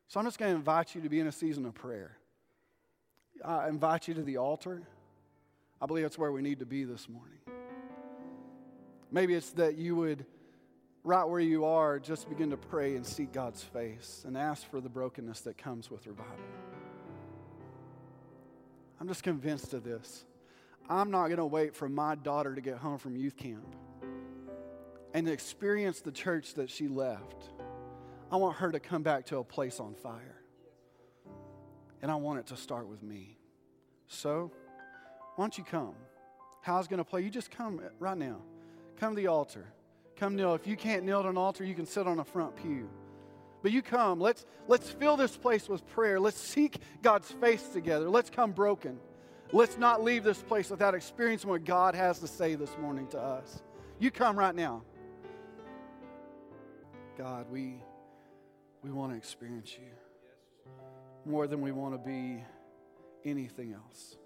So 0.07 0.19
I'm 0.19 0.25
just 0.25 0.39
going 0.39 0.51
to 0.51 0.57
invite 0.57 0.93
you 0.93 1.01
to 1.01 1.09
be 1.09 1.19
in 1.19 1.27
a 1.27 1.31
season 1.31 1.65
of 1.65 1.73
prayer. 1.73 2.17
I 3.45 3.69
invite 3.69 4.07
you 4.09 4.13
to 4.15 4.23
the 4.23 4.37
altar. 4.37 4.81
I 5.81 5.85
believe 5.85 6.03
that's 6.03 6.17
where 6.17 6.31
we 6.31 6.41
need 6.41 6.59
to 6.59 6.65
be 6.65 6.83
this 6.83 7.07
morning. 7.07 7.39
Maybe 9.09 9.35
it's 9.35 9.51
that 9.51 9.77
you 9.77 9.95
would, 9.95 10.25
right 11.03 11.23
where 11.23 11.39
you 11.39 11.65
are, 11.65 11.97
just 11.97 12.29
begin 12.29 12.49
to 12.49 12.57
pray 12.57 12.95
and 12.95 13.05
seek 13.05 13.31
God's 13.31 13.63
face 13.63 14.23
and 14.27 14.37
ask 14.37 14.69
for 14.69 14.81
the 14.81 14.89
brokenness 14.89 15.41
that 15.41 15.57
comes 15.57 15.89
with 15.89 16.07
revival. 16.07 16.35
I'm 19.01 19.07
just 19.07 19.23
convinced 19.23 19.73
of 19.73 19.83
this. 19.83 20.25
I'm 20.87 21.09
not 21.09 21.25
going 21.25 21.37
to 21.37 21.45
wait 21.47 21.75
for 21.75 21.89
my 21.89 22.13
daughter 22.13 22.53
to 22.53 22.61
get 22.61 22.77
home 22.77 22.99
from 22.99 23.17
youth 23.17 23.35
camp 23.35 23.75
and 25.15 25.27
experience 25.27 26.01
the 26.01 26.11
church 26.11 26.53
that 26.53 26.69
she 26.69 26.87
left. 26.87 27.49
I 28.31 28.35
want 28.35 28.57
her 28.57 28.71
to 28.71 28.79
come 28.79 29.01
back 29.01 29.25
to 29.25 29.39
a 29.39 29.43
place 29.43 29.79
on 29.79 29.95
fire. 29.95 30.43
And 32.03 32.11
I 32.11 32.15
want 32.15 32.41
it 32.41 32.47
to 32.47 32.55
start 32.55 32.87
with 32.87 33.01
me. 33.01 33.39
So, 34.05 34.51
why 35.35 35.45
don't 35.45 35.57
you 35.57 35.63
come? 35.63 35.95
Hal's 36.61 36.87
going 36.87 36.99
to 36.99 37.03
play? 37.03 37.21
You 37.21 37.31
just 37.31 37.49
come 37.49 37.81
right 37.97 38.17
now. 38.17 38.37
Come 38.99 39.15
to 39.15 39.19
the 39.19 39.27
altar. 39.27 39.65
Come 40.15 40.35
kneel. 40.35 40.53
If 40.53 40.67
you 40.67 40.77
can't 40.77 41.05
kneel 41.05 41.21
at 41.21 41.25
an 41.25 41.39
altar, 41.39 41.63
you 41.63 41.73
can 41.73 41.87
sit 41.87 42.05
on 42.05 42.19
a 42.19 42.23
front 42.23 42.55
pew. 42.55 42.87
But 43.61 43.71
you 43.71 43.81
come. 43.81 44.19
Let's, 44.19 44.45
let's 44.67 44.89
fill 44.89 45.17
this 45.17 45.35
place 45.37 45.69
with 45.69 45.85
prayer. 45.87 46.19
Let's 46.19 46.39
seek 46.39 46.77
God's 47.01 47.31
face 47.31 47.67
together. 47.69 48.09
Let's 48.09 48.29
come 48.29 48.51
broken. 48.51 48.99
Let's 49.53 49.77
not 49.77 50.03
leave 50.03 50.23
this 50.23 50.41
place 50.41 50.69
without 50.69 50.95
experiencing 50.95 51.49
what 51.49 51.65
God 51.65 51.93
has 51.93 52.19
to 52.19 52.27
say 52.27 52.55
this 52.55 52.75
morning 52.79 53.07
to 53.09 53.19
us. 53.19 53.61
You 53.99 54.09
come 54.09 54.37
right 54.37 54.55
now. 54.55 54.83
God, 57.17 57.45
we, 57.51 57.75
we 58.81 58.91
want 58.91 59.11
to 59.11 59.17
experience 59.17 59.75
you 59.77 59.89
more 61.25 61.45
than 61.47 61.61
we 61.61 61.71
want 61.71 61.93
to 61.93 61.99
be 61.99 62.43
anything 63.25 63.73
else. 63.73 64.17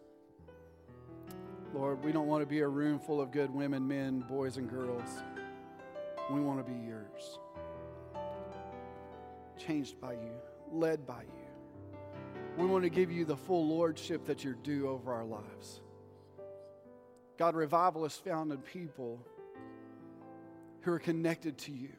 Lord, 1.73 2.03
we 2.05 2.13
don't 2.13 2.27
want 2.27 2.41
to 2.41 2.45
be 2.45 2.59
a 2.59 2.67
room 2.67 2.99
full 2.99 3.19
of 3.19 3.31
good 3.31 3.53
women, 3.53 3.85
men, 3.85 4.23
boys, 4.29 4.55
and 4.55 4.69
girls. 4.69 5.09
We 6.31 6.39
want 6.39 6.65
to 6.65 6.71
be 6.71 6.77
yours. 6.87 7.39
Changed 9.57 9.99
by 9.99 10.13
you, 10.13 10.31
led 10.71 11.05
by 11.05 11.23
you. 11.23 11.45
We 12.57 12.65
want 12.65 12.83
to 12.83 12.89
give 12.89 13.11
you 13.11 13.25
the 13.25 13.35
full 13.35 13.67
lordship 13.67 14.25
that 14.25 14.43
you're 14.43 14.53
due 14.53 14.87
over 14.87 15.13
our 15.13 15.25
lives. 15.25 15.81
God, 17.37 17.55
revival 17.55 18.05
is 18.05 18.15
found 18.15 18.51
in 18.51 18.59
people 18.59 19.19
who 20.81 20.91
are 20.91 20.99
connected 20.99 21.57
to 21.57 21.71
you. 21.71 21.89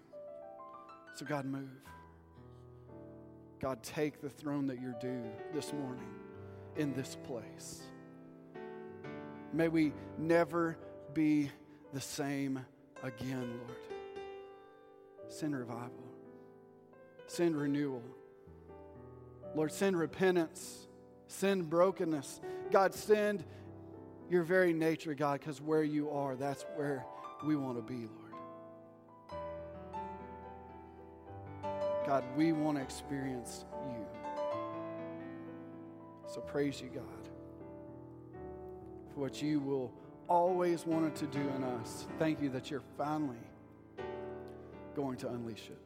So, 1.14 1.26
God, 1.26 1.44
move. 1.44 1.68
God, 3.60 3.82
take 3.82 4.20
the 4.20 4.28
throne 4.30 4.66
that 4.68 4.80
you're 4.80 4.96
due 5.00 5.24
this 5.52 5.72
morning 5.72 6.08
in 6.76 6.94
this 6.94 7.16
place. 7.24 7.82
May 9.52 9.68
we 9.68 9.92
never 10.18 10.76
be 11.14 11.50
the 11.92 12.00
same 12.00 12.64
again, 13.02 13.50
Lord. 13.66 13.78
Send 15.28 15.56
revival, 15.56 16.05
send 17.26 17.56
renewal. 17.56 18.02
Lord, 19.54 19.72
send 19.72 19.98
repentance, 19.98 20.86
send 21.28 21.70
brokenness. 21.70 22.40
God, 22.70 22.94
send 22.94 23.44
your 24.30 24.42
very 24.42 24.72
nature, 24.72 25.14
God, 25.14 25.40
because 25.40 25.60
where 25.60 25.82
you 25.82 26.10
are, 26.10 26.36
that's 26.36 26.64
where 26.76 27.04
we 27.44 27.56
want 27.56 27.76
to 27.76 27.82
be, 27.82 28.06
Lord. 28.06 28.26
God, 32.06 32.24
we 32.36 32.52
want 32.52 32.76
to 32.78 32.82
experience 32.82 33.64
you. 33.88 34.06
So 36.32 36.40
praise 36.40 36.80
you, 36.80 36.88
God, 36.88 37.28
for 39.12 39.20
what 39.20 39.42
you 39.42 39.60
will 39.60 39.92
always 40.28 40.86
wanted 40.86 41.14
to 41.16 41.26
do 41.26 41.40
in 41.56 41.64
us. 41.64 42.06
Thank 42.18 42.42
you 42.42 42.50
that 42.50 42.70
you're 42.70 42.82
finally 42.98 43.36
going 44.94 45.16
to 45.18 45.28
unleash 45.28 45.68
it. 45.68 45.85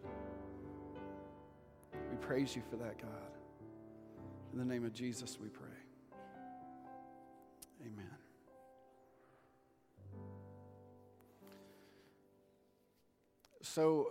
Praise 2.21 2.55
you 2.55 2.63
for 2.71 2.77
that, 2.77 2.99
God. 2.99 3.11
In 4.53 4.59
the 4.59 4.65
name 4.65 4.85
of 4.85 4.93
Jesus, 4.93 5.39
we 5.41 5.49
pray. 5.49 5.69
Amen. 7.83 8.07
So, 13.63 14.11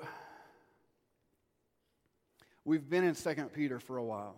We've 2.70 2.88
been 2.88 3.04
in 3.04 3.16
2 3.16 3.34
Peter 3.52 3.80
for 3.80 3.98
a 3.98 4.04
while. 4.04 4.36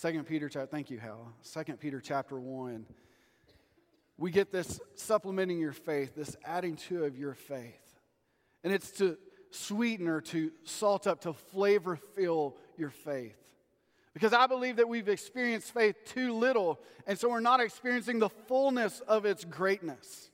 2 0.00 0.22
Peter, 0.22 0.48
thank 0.48 0.88
you, 0.88 0.98
Hal. 0.98 1.34
2 1.52 1.74
Peter 1.74 2.00
chapter 2.00 2.40
1. 2.40 2.86
We 4.16 4.30
get 4.30 4.50
this 4.50 4.80
supplementing 4.94 5.58
your 5.58 5.74
faith, 5.74 6.14
this 6.14 6.38
adding 6.42 6.76
to 6.88 7.04
of 7.04 7.18
your 7.18 7.34
faith. 7.34 7.98
And 8.64 8.72
it's 8.72 8.92
to 8.92 9.18
sweeten 9.54 10.08
or 10.08 10.20
to 10.20 10.50
salt 10.64 11.06
up, 11.06 11.22
to 11.22 11.32
flavor 11.32 11.96
fill 12.14 12.56
your 12.76 12.90
faith. 12.90 13.38
Because 14.14 14.32
I 14.32 14.46
believe 14.46 14.76
that 14.76 14.88
we've 14.88 15.08
experienced 15.08 15.72
faith 15.72 15.96
too 16.04 16.34
little, 16.34 16.78
and 17.06 17.18
so 17.18 17.30
we're 17.30 17.40
not 17.40 17.60
experiencing 17.60 18.18
the 18.18 18.28
fullness 18.28 19.00
of 19.08 19.24
its 19.24 19.44
greatness. 19.44 20.30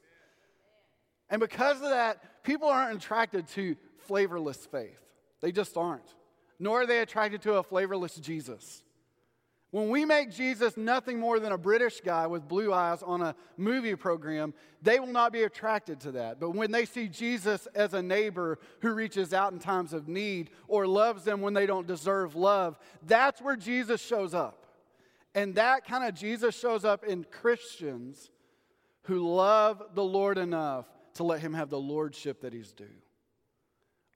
And 1.30 1.40
because 1.40 1.76
of 1.76 1.90
that, 1.90 2.42
people 2.42 2.68
aren't 2.68 2.96
attracted 2.96 3.46
to 3.48 3.76
flavorless 4.06 4.66
faith. 4.66 4.98
They 5.40 5.52
just 5.52 5.76
aren't 5.76 6.14
nor 6.58 6.82
are 6.82 6.86
they 6.86 6.98
attracted 7.00 7.42
to 7.42 7.54
a 7.54 7.62
flavorless 7.62 8.16
Jesus. 8.16 8.82
When 9.70 9.90
we 9.90 10.06
make 10.06 10.30
Jesus 10.30 10.78
nothing 10.78 11.20
more 11.20 11.38
than 11.38 11.52
a 11.52 11.58
British 11.58 12.00
guy 12.00 12.26
with 12.26 12.48
blue 12.48 12.72
eyes 12.72 13.02
on 13.02 13.20
a 13.20 13.34
movie 13.58 13.96
program, 13.96 14.54
they 14.80 14.98
will 14.98 15.08
not 15.08 15.30
be 15.30 15.42
attracted 15.42 16.00
to 16.00 16.12
that. 16.12 16.40
But 16.40 16.50
when 16.50 16.70
they 16.70 16.86
see 16.86 17.06
Jesus 17.06 17.68
as 17.74 17.92
a 17.92 18.00
neighbor 18.00 18.58
who 18.80 18.94
reaches 18.94 19.34
out 19.34 19.52
in 19.52 19.58
times 19.58 19.92
of 19.92 20.08
need 20.08 20.50
or 20.68 20.86
loves 20.86 21.24
them 21.24 21.42
when 21.42 21.52
they 21.52 21.66
don't 21.66 21.86
deserve 21.86 22.34
love, 22.34 22.78
that's 23.06 23.42
where 23.42 23.56
Jesus 23.56 24.00
shows 24.00 24.32
up. 24.32 24.64
And 25.34 25.54
that 25.56 25.84
kind 25.84 26.08
of 26.08 26.14
Jesus 26.14 26.58
shows 26.58 26.86
up 26.86 27.04
in 27.04 27.24
Christians 27.24 28.30
who 29.02 29.34
love 29.34 29.82
the 29.94 30.04
Lord 30.04 30.38
enough 30.38 30.86
to 31.14 31.24
let 31.24 31.40
him 31.40 31.52
have 31.52 31.68
the 31.68 31.78
lordship 31.78 32.40
that 32.40 32.54
he's 32.54 32.72
due. 32.72 32.86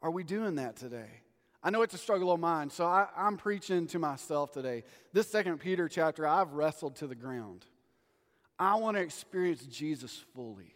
Are 0.01 0.11
we 0.11 0.25
doing 0.25 0.55
that 0.55 0.77
today? 0.77 1.22
I 1.63 1.71
know 1.71 1.83
it's 1.83 1.95
a 1.95 1.99
struggle 1.99 2.33
of 2.33 2.41
mine, 2.41 2.71
so 2.71 2.85
I, 2.85 3.07
am 3.17 3.37
preaching 3.37 3.87
to 3.89 3.99
myself 3.99 4.51
today. 4.51 4.83
This 5.13 5.29
second 5.29 5.59
Peter 5.59 5.89
chapter, 5.89 6.27
I've 6.27 6.55
wrestled 6.55 6.97
to 6.97 7.07
the 7.07 7.15
ground. 7.15 7.65
I 8.59 8.75
want 8.77 8.97
to 8.97 9.03
experience 9.03 9.63
Jesus 9.67 10.25
fully. 10.35 10.75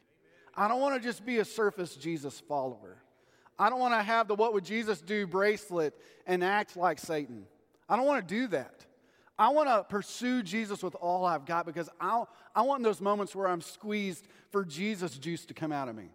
I 0.54 0.68
don't 0.68 0.80
want 0.80 1.00
to 1.00 1.06
just 1.06 1.26
be 1.26 1.38
a 1.38 1.44
surface 1.44 1.96
Jesus 1.96 2.40
follower. 2.40 2.98
I 3.58 3.68
don't 3.68 3.80
want 3.80 3.94
to 3.94 4.02
have 4.02 4.28
the 4.28 4.34
what 4.34 4.54
would 4.54 4.64
Jesus 4.64 5.00
do 5.00 5.26
bracelet 5.26 5.94
and 6.26 6.44
act 6.44 6.76
like 6.76 6.98
Satan. 6.98 7.46
I 7.88 7.96
don't 7.96 8.06
want 8.06 8.26
to 8.26 8.34
do 8.34 8.46
that. 8.48 8.84
I 9.38 9.50
want 9.50 9.68
to 9.68 9.84
pursue 9.84 10.42
Jesus 10.42 10.82
with 10.82 10.94
all 10.94 11.24
I've 11.24 11.44
got 11.44 11.66
because 11.66 11.90
I, 12.00 12.24
I 12.54 12.62
want 12.62 12.82
those 12.82 13.00
moments 13.00 13.34
where 13.34 13.48
I'm 13.48 13.60
squeezed 13.60 14.26
for 14.50 14.64
Jesus 14.64 15.18
juice 15.18 15.44
to 15.46 15.54
come 15.54 15.72
out 15.72 15.88
of 15.88 15.96
me. 15.96 16.10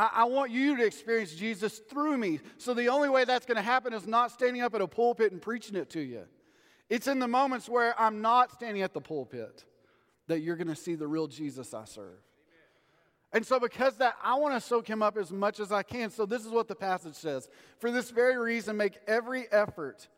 I, 0.00 0.10
I 0.14 0.24
want 0.24 0.50
you 0.50 0.78
to 0.78 0.86
experience 0.86 1.34
Jesus 1.34 1.78
through 1.78 2.16
me. 2.16 2.40
So 2.56 2.72
the 2.72 2.88
only 2.88 3.10
way 3.10 3.26
that's 3.26 3.44
going 3.44 3.56
to 3.56 3.62
happen 3.62 3.92
is 3.92 4.06
not 4.06 4.30
standing 4.30 4.62
up 4.62 4.74
at 4.74 4.80
a 4.80 4.88
pulpit 4.88 5.30
and 5.30 5.42
preaching 5.42 5.76
it 5.76 5.90
to 5.90 6.00
you. 6.00 6.22
It's 6.88 7.06
in 7.06 7.18
the 7.18 7.28
moments 7.28 7.68
where 7.68 7.98
I'm 8.00 8.22
not 8.22 8.50
standing 8.50 8.82
at 8.82 8.94
the 8.94 9.02
pulpit 9.02 9.66
that 10.26 10.40
you're 10.40 10.56
going 10.56 10.68
to 10.68 10.76
see 10.76 10.94
the 10.94 11.06
real 11.06 11.26
Jesus 11.26 11.74
I 11.74 11.84
serve. 11.84 12.18
And 13.32 13.44
so, 13.46 13.60
because 13.60 13.98
that, 13.98 14.16
I 14.24 14.36
want 14.36 14.54
to 14.54 14.60
soak 14.60 14.88
him 14.88 15.02
up 15.02 15.18
as 15.18 15.30
much 15.30 15.60
as 15.60 15.70
I 15.70 15.82
can. 15.82 16.08
So, 16.10 16.24
this 16.24 16.46
is 16.46 16.50
what 16.50 16.66
the 16.66 16.74
passage 16.74 17.14
says. 17.14 17.48
For 17.78 17.90
this 17.90 18.10
very 18.10 18.38
reason, 18.38 18.78
make 18.78 18.98
every 19.06 19.52
effort, 19.52 20.08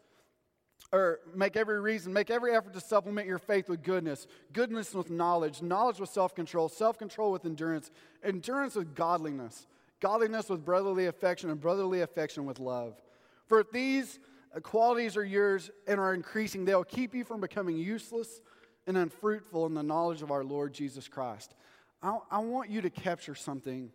or 0.92 1.20
make 1.34 1.56
every 1.56 1.80
reason, 1.80 2.12
make 2.12 2.30
every 2.30 2.54
effort 2.54 2.74
to 2.74 2.80
supplement 2.80 3.26
your 3.26 3.38
faith 3.38 3.68
with 3.68 3.82
goodness, 3.82 4.26
goodness 4.52 4.94
with 4.94 5.10
knowledge, 5.10 5.62
knowledge 5.62 5.98
with 5.98 6.10
self 6.10 6.34
control, 6.34 6.68
self 6.68 6.98
control 6.98 7.32
with 7.32 7.44
endurance, 7.44 7.90
endurance 8.22 8.74
with 8.74 8.94
godliness, 8.94 9.66
godliness 10.00 10.48
with 10.48 10.64
brotherly 10.64 11.06
affection, 11.06 11.50
and 11.50 11.60
brotherly 11.60 12.02
affection 12.02 12.44
with 12.44 12.60
love. 12.60 13.00
For 13.46 13.60
if 13.60 13.70
these 13.70 14.20
qualities 14.62 15.16
are 15.16 15.24
yours 15.24 15.70
and 15.86 15.98
are 15.98 16.12
increasing, 16.12 16.64
they'll 16.64 16.84
keep 16.84 17.14
you 17.14 17.24
from 17.24 17.40
becoming 17.40 17.78
useless, 17.78 18.40
and 18.86 18.96
unfruitful 18.96 19.66
in 19.66 19.74
the 19.74 19.82
knowledge 19.82 20.22
of 20.22 20.30
our 20.30 20.44
Lord 20.44 20.72
Jesus 20.74 21.08
Christ. 21.08 21.54
I, 22.02 22.18
I 22.30 22.38
want 22.38 22.70
you 22.70 22.80
to 22.82 22.90
capture 22.90 23.34
something 23.34 23.90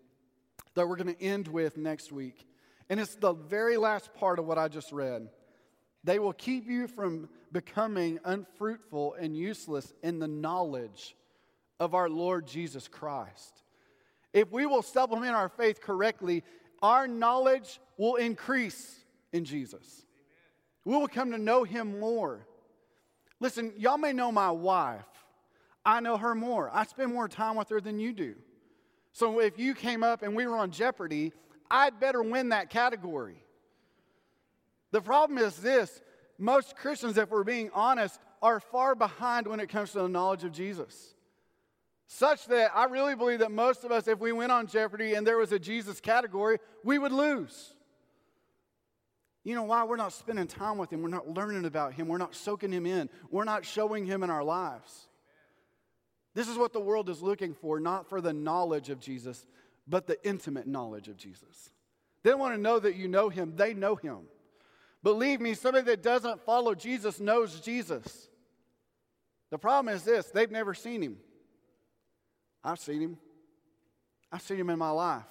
that 0.76 0.88
we're 0.88 0.96
going 0.96 1.14
to 1.14 1.22
end 1.22 1.48
with 1.48 1.78
next 1.78 2.12
week. 2.12 2.46
And 2.90 3.00
it's 3.00 3.16
the 3.16 3.34
very 3.34 3.78
last 3.78 4.14
part 4.14 4.40
of 4.40 4.46
what 4.46 4.58
I 4.58 4.68
just 4.68 4.92
read. 4.92 5.28
They 6.08 6.20
will 6.20 6.32
keep 6.32 6.70
you 6.70 6.88
from 6.88 7.28
becoming 7.52 8.18
unfruitful 8.24 9.16
and 9.20 9.36
useless 9.36 9.94
in 10.02 10.20
the 10.20 10.28
knowledge 10.28 11.18
of 11.82 11.94
our 11.94 12.08
Lord 12.08 12.48
Jesus 12.48 12.88
Christ. 12.88 13.62
If 14.32 14.50
we 14.50 14.66
will 14.66 14.82
supplement 14.82 15.36
our 15.36 15.50
faith 15.50 15.82
correctly, 15.82 16.46
our 16.82 17.10
knowledge 17.10 17.82
will 17.98 18.16
increase 18.16 18.96
in 19.34 19.44
Jesus. 19.44 20.06
We 20.86 20.96
will 20.96 21.10
come 21.10 21.32
to 21.32 21.38
know 21.38 21.66
him 21.66 22.00
more. 22.00 22.48
Listen, 23.42 23.74
y'all 23.76 23.98
may 23.98 24.14
know 24.14 24.32
my 24.32 24.50
wife. 24.50 25.04
I 25.86 26.00
know 26.00 26.16
her 26.16 26.36
more. 26.36 26.72
I 26.74 26.86
spend 26.86 27.14
more 27.14 27.28
time 27.28 27.58
with 27.58 27.68
her 27.68 27.82
than 27.82 28.00
you 28.00 28.14
do. 28.14 28.36
So 29.12 29.42
if 29.42 29.60
you 29.60 29.76
came 29.76 30.06
up 30.06 30.22
and 30.22 30.38
we 30.38 30.48
were 30.48 30.56
on 30.56 30.72
Jeopardy, 30.72 31.34
I'd 31.70 32.00
better 32.00 32.24
win 32.24 32.48
that 32.50 32.70
category. 32.70 33.44
The 34.92 35.02
problem 35.02 35.38
is 35.38 35.58
this 35.58 36.02
most 36.38 36.76
Christians, 36.76 37.18
if 37.18 37.30
we're 37.30 37.44
being 37.44 37.70
honest, 37.74 38.20
are 38.42 38.60
far 38.60 38.96
behind 38.96 39.48
when 39.48 39.60
it 39.60 39.70
comes 39.70 39.92
to 39.92 40.00
the 40.00 40.10
knowledge 40.10 40.44
of 40.44 40.52
Jesus. 40.52 41.14
Such 42.08 42.46
that 42.48 42.72
I 42.74 42.86
really 42.86 43.16
believe 43.16 43.40
that 43.40 43.52
most 43.52 43.84
of 43.84 43.92
us, 43.92 44.08
if 44.08 44.20
we 44.20 44.32
went 44.32 44.52
on 44.52 44.68
Jeopardy 44.68 45.16
and 45.16 45.28
there 45.28 45.38
was 45.38 45.52
a 45.52 45.60
Jesus 45.60 46.00
category, 46.00 46.60
we 46.84 46.98
would 46.98 47.12
lose. 47.12 47.74
You 49.44 49.56
know 49.56 49.64
why? 49.64 49.84
We're 49.84 49.98
not 49.98 50.14
spending 50.14 50.48
time 50.48 50.78
with 50.78 50.92
Him. 50.92 51.02
We're 51.02 51.10
not 51.10 51.28
learning 51.28 51.66
about 51.66 51.94
Him. 51.94 52.08
We're 52.08 52.18
not 52.18 52.36
soaking 52.36 52.72
Him 52.72 52.86
in. 52.86 53.10
We're 53.30 53.44
not 53.44 53.66
showing 53.66 54.06
Him 54.06 54.24
in 54.24 54.30
our 54.30 54.44
lives. 54.44 55.08
This 56.34 56.48
is 56.48 56.58
what 56.58 56.72
the 56.72 56.80
world 56.80 57.10
is 57.10 57.22
looking 57.22 57.54
for, 57.54 57.80
not 57.80 58.08
for 58.08 58.22
the 58.22 58.34
knowledge 58.34 58.90
of 58.90 59.00
Jesus, 59.00 59.46
but 59.88 60.06
the 60.06 60.18
intimate 60.26 60.68
knowledge 60.68 61.08
of 61.08 61.18
Jesus. 61.18 61.72
They 62.24 62.34
want 62.34 62.56
to 62.56 62.62
know 62.62 62.78
that 62.80 62.96
you 62.96 63.08
know 63.08 63.30
Him, 63.30 63.54
they 63.56 63.74
know 63.74 63.96
Him. 63.96 64.20
Believe 65.04 65.40
me, 65.40 65.54
somebody 65.54 65.86
that 65.86 66.04
doesn't 66.04 66.42
follow 66.46 66.74
Jesus 66.76 67.20
knows 67.20 67.60
Jesus. 67.60 68.30
The 69.50 69.58
problem 69.58 69.94
is 69.94 70.04
this 70.04 70.28
they've 70.28 70.52
never 70.52 70.74
seen 70.74 71.02
Him. 71.02 71.18
I've 72.64 72.80
seen 72.80 73.02
Him, 73.02 73.18
I've 74.32 74.42
seen 74.42 74.60
Him 74.60 74.70
in 74.70 74.80
my 74.80 74.90
life. 74.90 75.24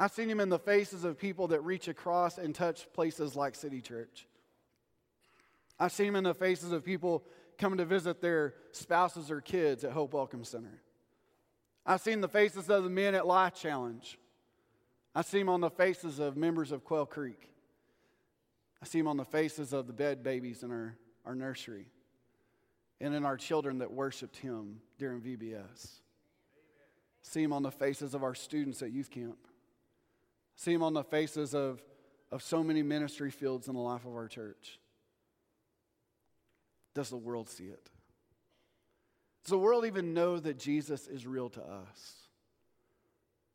I've 0.00 0.12
seen 0.12 0.30
him 0.30 0.40
in 0.40 0.48
the 0.48 0.58
faces 0.58 1.04
of 1.04 1.18
people 1.18 1.48
that 1.48 1.60
reach 1.60 1.86
across 1.86 2.38
and 2.38 2.54
touch 2.54 2.90
places 2.94 3.36
like 3.36 3.54
City 3.54 3.82
Church. 3.82 4.26
I've 5.78 5.92
seen 5.92 6.06
him 6.06 6.16
in 6.16 6.24
the 6.24 6.32
faces 6.32 6.72
of 6.72 6.86
people 6.86 7.22
coming 7.58 7.76
to 7.76 7.84
visit 7.84 8.22
their 8.22 8.54
spouses 8.72 9.30
or 9.30 9.42
kids 9.42 9.84
at 9.84 9.92
Hope 9.92 10.14
Welcome 10.14 10.42
Center. 10.42 10.80
I've 11.84 12.00
seen 12.00 12.22
the 12.22 12.28
faces 12.28 12.70
of 12.70 12.84
the 12.84 12.88
men 12.88 13.14
at 13.14 13.26
Life 13.26 13.52
Challenge. 13.52 14.18
I 15.14 15.20
see 15.20 15.40
him 15.40 15.50
on 15.50 15.60
the 15.60 15.68
faces 15.68 16.18
of 16.18 16.34
members 16.34 16.72
of 16.72 16.82
Quail 16.82 17.04
Creek. 17.04 17.50
I 18.82 18.86
see 18.86 18.98
him 18.98 19.08
on 19.08 19.16
the 19.16 19.24
faces 19.24 19.72
of 19.72 19.86
the 19.86 19.92
bed 19.92 20.22
babies 20.22 20.62
in 20.62 20.70
our, 20.70 20.96
our 21.26 21.34
nursery 21.34 21.86
and 23.00 23.14
in 23.14 23.24
our 23.24 23.36
children 23.36 23.78
that 23.78 23.92
worshiped 23.92 24.36
him 24.36 24.80
during 24.98 25.20
VBS. 25.20 26.00
See 27.22 27.42
him 27.42 27.52
on 27.52 27.62
the 27.62 27.70
faces 27.70 28.14
of 28.14 28.22
our 28.22 28.34
students 28.34 28.82
at 28.82 28.92
youth 28.92 29.10
camp. 29.10 29.38
See 30.56 30.72
them 30.72 30.82
on 30.82 30.94
the 30.94 31.04
faces 31.04 31.54
of, 31.54 31.82
of 32.30 32.42
so 32.42 32.62
many 32.62 32.82
ministry 32.82 33.30
fields 33.30 33.68
in 33.68 33.74
the 33.74 33.80
life 33.80 34.04
of 34.04 34.12
our 34.12 34.28
church. 34.28 34.78
Does 36.94 37.10
the 37.10 37.16
world 37.16 37.48
see 37.48 37.64
it? 37.64 37.88
Does 39.44 39.50
the 39.50 39.58
world 39.58 39.86
even 39.86 40.12
know 40.12 40.38
that 40.38 40.58
Jesus 40.58 41.06
is 41.06 41.26
real 41.26 41.48
to 41.50 41.62
us? 41.62 42.14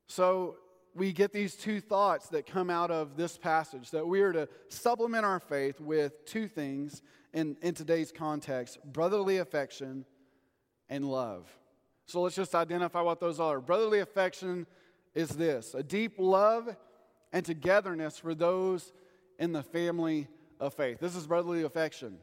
So 0.08 0.58
we 0.96 1.12
get 1.12 1.34
these 1.34 1.56
two 1.56 1.82
thoughts 1.82 2.30
that 2.30 2.46
come 2.46 2.70
out 2.70 2.90
of 2.90 3.18
this 3.18 3.38
passage 3.38 3.92
that 3.92 4.08
we 4.08 4.22
are 4.22 4.32
to 4.32 4.48
supplement 4.70 5.26
our 5.26 5.42
faith 5.42 5.82
with 5.82 6.26
two 6.26 6.48
things 6.48 7.02
in, 7.34 7.58
in 7.62 7.74
today's 7.74 8.14
context 8.14 8.80
brotherly 8.86 9.38
affection 9.38 10.06
and 10.90 11.04
love. 11.04 11.54
So 12.06 12.22
let's 12.22 12.36
just 12.36 12.56
identify 12.56 13.02
what 13.02 13.20
those 13.20 13.40
are. 13.40 13.60
Brotherly 13.60 14.00
affection 14.00 14.66
is 15.14 15.30
this 15.30 15.74
a 15.74 15.84
deep 15.84 16.14
love 16.18 16.76
and 17.34 17.46
togetherness 17.46 18.18
for 18.18 18.34
those 18.34 18.94
in 19.38 19.52
the 19.52 19.64
family 19.64 20.30
of 20.62 20.74
faith. 20.74 21.00
This 21.00 21.16
is 21.16 21.28
brotherly 21.28 21.64
affection. 21.64 22.20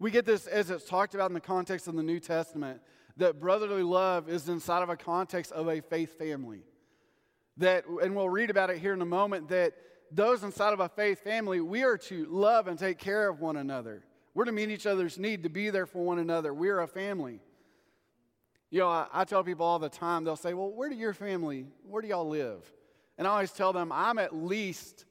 We 0.00 0.10
get 0.10 0.24
this 0.24 0.48
as 0.48 0.70
it's 0.70 0.84
talked 0.84 1.14
about 1.14 1.30
in 1.30 1.34
the 1.34 1.40
context 1.40 1.86
of 1.86 1.94
the 1.94 2.02
New 2.02 2.18
Testament 2.18 2.80
that 3.16 3.38
brotherly 3.38 3.82
love 3.82 4.28
is 4.28 4.48
inside 4.48 4.82
of 4.82 4.88
a 4.88 4.96
context 4.96 5.52
of 5.52 5.68
a 5.68 5.80
faith 5.80 6.18
family. 6.18 6.62
That, 7.58 7.84
and 7.86 8.14
we'll 8.14 8.28
read 8.28 8.50
about 8.50 8.70
it 8.70 8.78
here 8.78 8.92
in 8.92 9.02
a 9.02 9.06
moment, 9.06 9.48
that 9.48 9.74
those 10.10 10.42
inside 10.42 10.72
of 10.72 10.80
a 10.80 10.88
faith 10.88 11.22
family, 11.22 11.60
we 11.60 11.82
are 11.82 11.98
to 11.98 12.26
love 12.26 12.68
and 12.68 12.78
take 12.78 12.98
care 12.98 13.28
of 13.28 13.40
one 13.40 13.56
another. 13.56 14.04
We're 14.34 14.44
to 14.44 14.52
meet 14.52 14.70
each 14.70 14.86
other's 14.86 15.18
need, 15.18 15.42
to 15.42 15.48
be 15.48 15.70
there 15.70 15.86
for 15.86 16.04
one 16.04 16.18
another. 16.18 16.54
We're 16.54 16.80
a 16.80 16.86
family. 16.86 17.40
You 18.70 18.80
know, 18.80 18.88
I, 18.88 19.06
I 19.12 19.24
tell 19.24 19.42
people 19.42 19.66
all 19.66 19.78
the 19.78 19.88
time, 19.88 20.24
they'll 20.24 20.36
say, 20.36 20.54
Well, 20.54 20.70
where 20.70 20.88
do 20.88 20.94
your 20.94 21.14
family, 21.14 21.66
where 21.82 22.02
do 22.02 22.08
y'all 22.08 22.28
live? 22.28 22.70
And 23.16 23.26
I 23.26 23.30
always 23.30 23.50
tell 23.50 23.72
them 23.72 23.90
I'm 23.90 24.18
at 24.18 24.34
least 24.34 25.04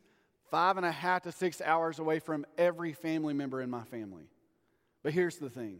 five 0.50 0.78
and 0.78 0.86
a 0.86 0.92
half 0.92 1.24
to 1.24 1.32
six 1.32 1.62
hours 1.62 2.00
away 2.00 2.20
from 2.20 2.46
every 2.58 2.94
family 2.94 3.34
member 3.34 3.62
in 3.62 3.70
my 3.70 3.84
family. 3.84 4.30
But 5.04 5.14
here's 5.14 5.38
the 5.38 5.50
thing 5.50 5.80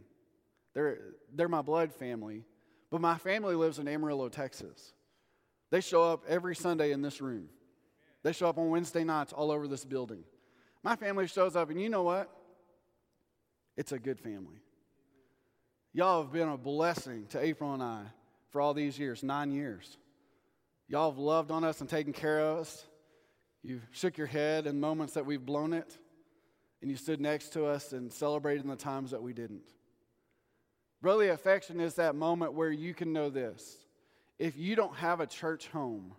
they're, 0.74 0.98
they're 1.34 1.48
my 1.48 1.62
blood 1.62 1.92
family, 1.92 2.44
but 2.90 3.00
my 3.00 3.16
family 3.16 3.54
lives 3.54 3.78
in 3.78 3.88
Amarillo, 3.88 4.28
Texas. 4.28 4.92
They 5.70 5.80
show 5.80 6.02
up 6.02 6.24
every 6.28 6.56
Sunday 6.56 6.92
in 6.92 7.02
this 7.02 7.20
room, 7.20 7.48
they 8.22 8.32
show 8.32 8.48
up 8.48 8.58
on 8.58 8.70
Wednesday 8.70 9.04
nights 9.04 9.32
all 9.32 9.50
over 9.50 9.68
this 9.68 9.84
building. 9.84 10.24
My 10.82 10.96
family 10.96 11.26
shows 11.26 11.56
up, 11.56 11.70
and 11.70 11.80
you 11.80 11.88
know 11.88 12.04
what? 12.04 12.30
It's 13.76 13.92
a 13.92 13.98
good 13.98 14.18
family. 14.20 14.60
Y'all 15.92 16.22
have 16.22 16.32
been 16.32 16.48
a 16.48 16.56
blessing 16.56 17.26
to 17.30 17.42
April 17.42 17.74
and 17.74 17.82
I 17.82 18.02
for 18.50 18.60
all 18.60 18.74
these 18.74 18.98
years 18.98 19.22
nine 19.22 19.50
years. 19.50 19.96
Y'all 20.88 21.10
have 21.10 21.18
loved 21.18 21.50
on 21.50 21.64
us 21.64 21.80
and 21.80 21.88
taken 21.88 22.12
care 22.12 22.40
of 22.40 22.58
us. 22.58 22.86
You 23.62 23.80
shook 23.90 24.16
your 24.16 24.26
head 24.26 24.66
in 24.66 24.80
moments 24.80 25.14
that 25.14 25.26
we've 25.26 25.44
blown 25.44 25.72
it, 25.72 25.98
and 26.80 26.90
you 26.90 26.96
stood 26.96 27.20
next 27.20 27.52
to 27.54 27.66
us 27.66 27.92
and 27.92 28.12
celebrated 28.12 28.62
in 28.62 28.70
the 28.70 28.76
times 28.76 29.10
that 29.10 29.22
we 29.22 29.32
didn't. 29.32 29.68
Brotherly 31.02 31.28
affection 31.28 31.80
is 31.80 31.94
that 31.94 32.14
moment 32.14 32.54
where 32.54 32.70
you 32.70 32.94
can 32.94 33.12
know 33.12 33.30
this. 33.30 33.76
If 34.38 34.56
you 34.56 34.76
don't 34.76 34.94
have 34.96 35.20
a 35.20 35.26
church 35.26 35.68
home, 35.68 36.14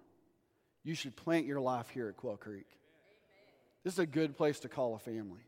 you 0.84 0.96
should 0.96 1.16
plant 1.16 1.46
your 1.46 1.62
life 1.62 1.90
here 1.90 2.10
at 2.10 2.18
Quail 2.18 2.38
Creek. 2.38 2.68
This 3.84 3.94
is 3.94 4.00
a 4.00 4.06
good 4.06 4.36
place 4.36 4.60
to 4.62 4.70
call 4.70 4.96
a 4.96 5.00
family. 5.00 5.42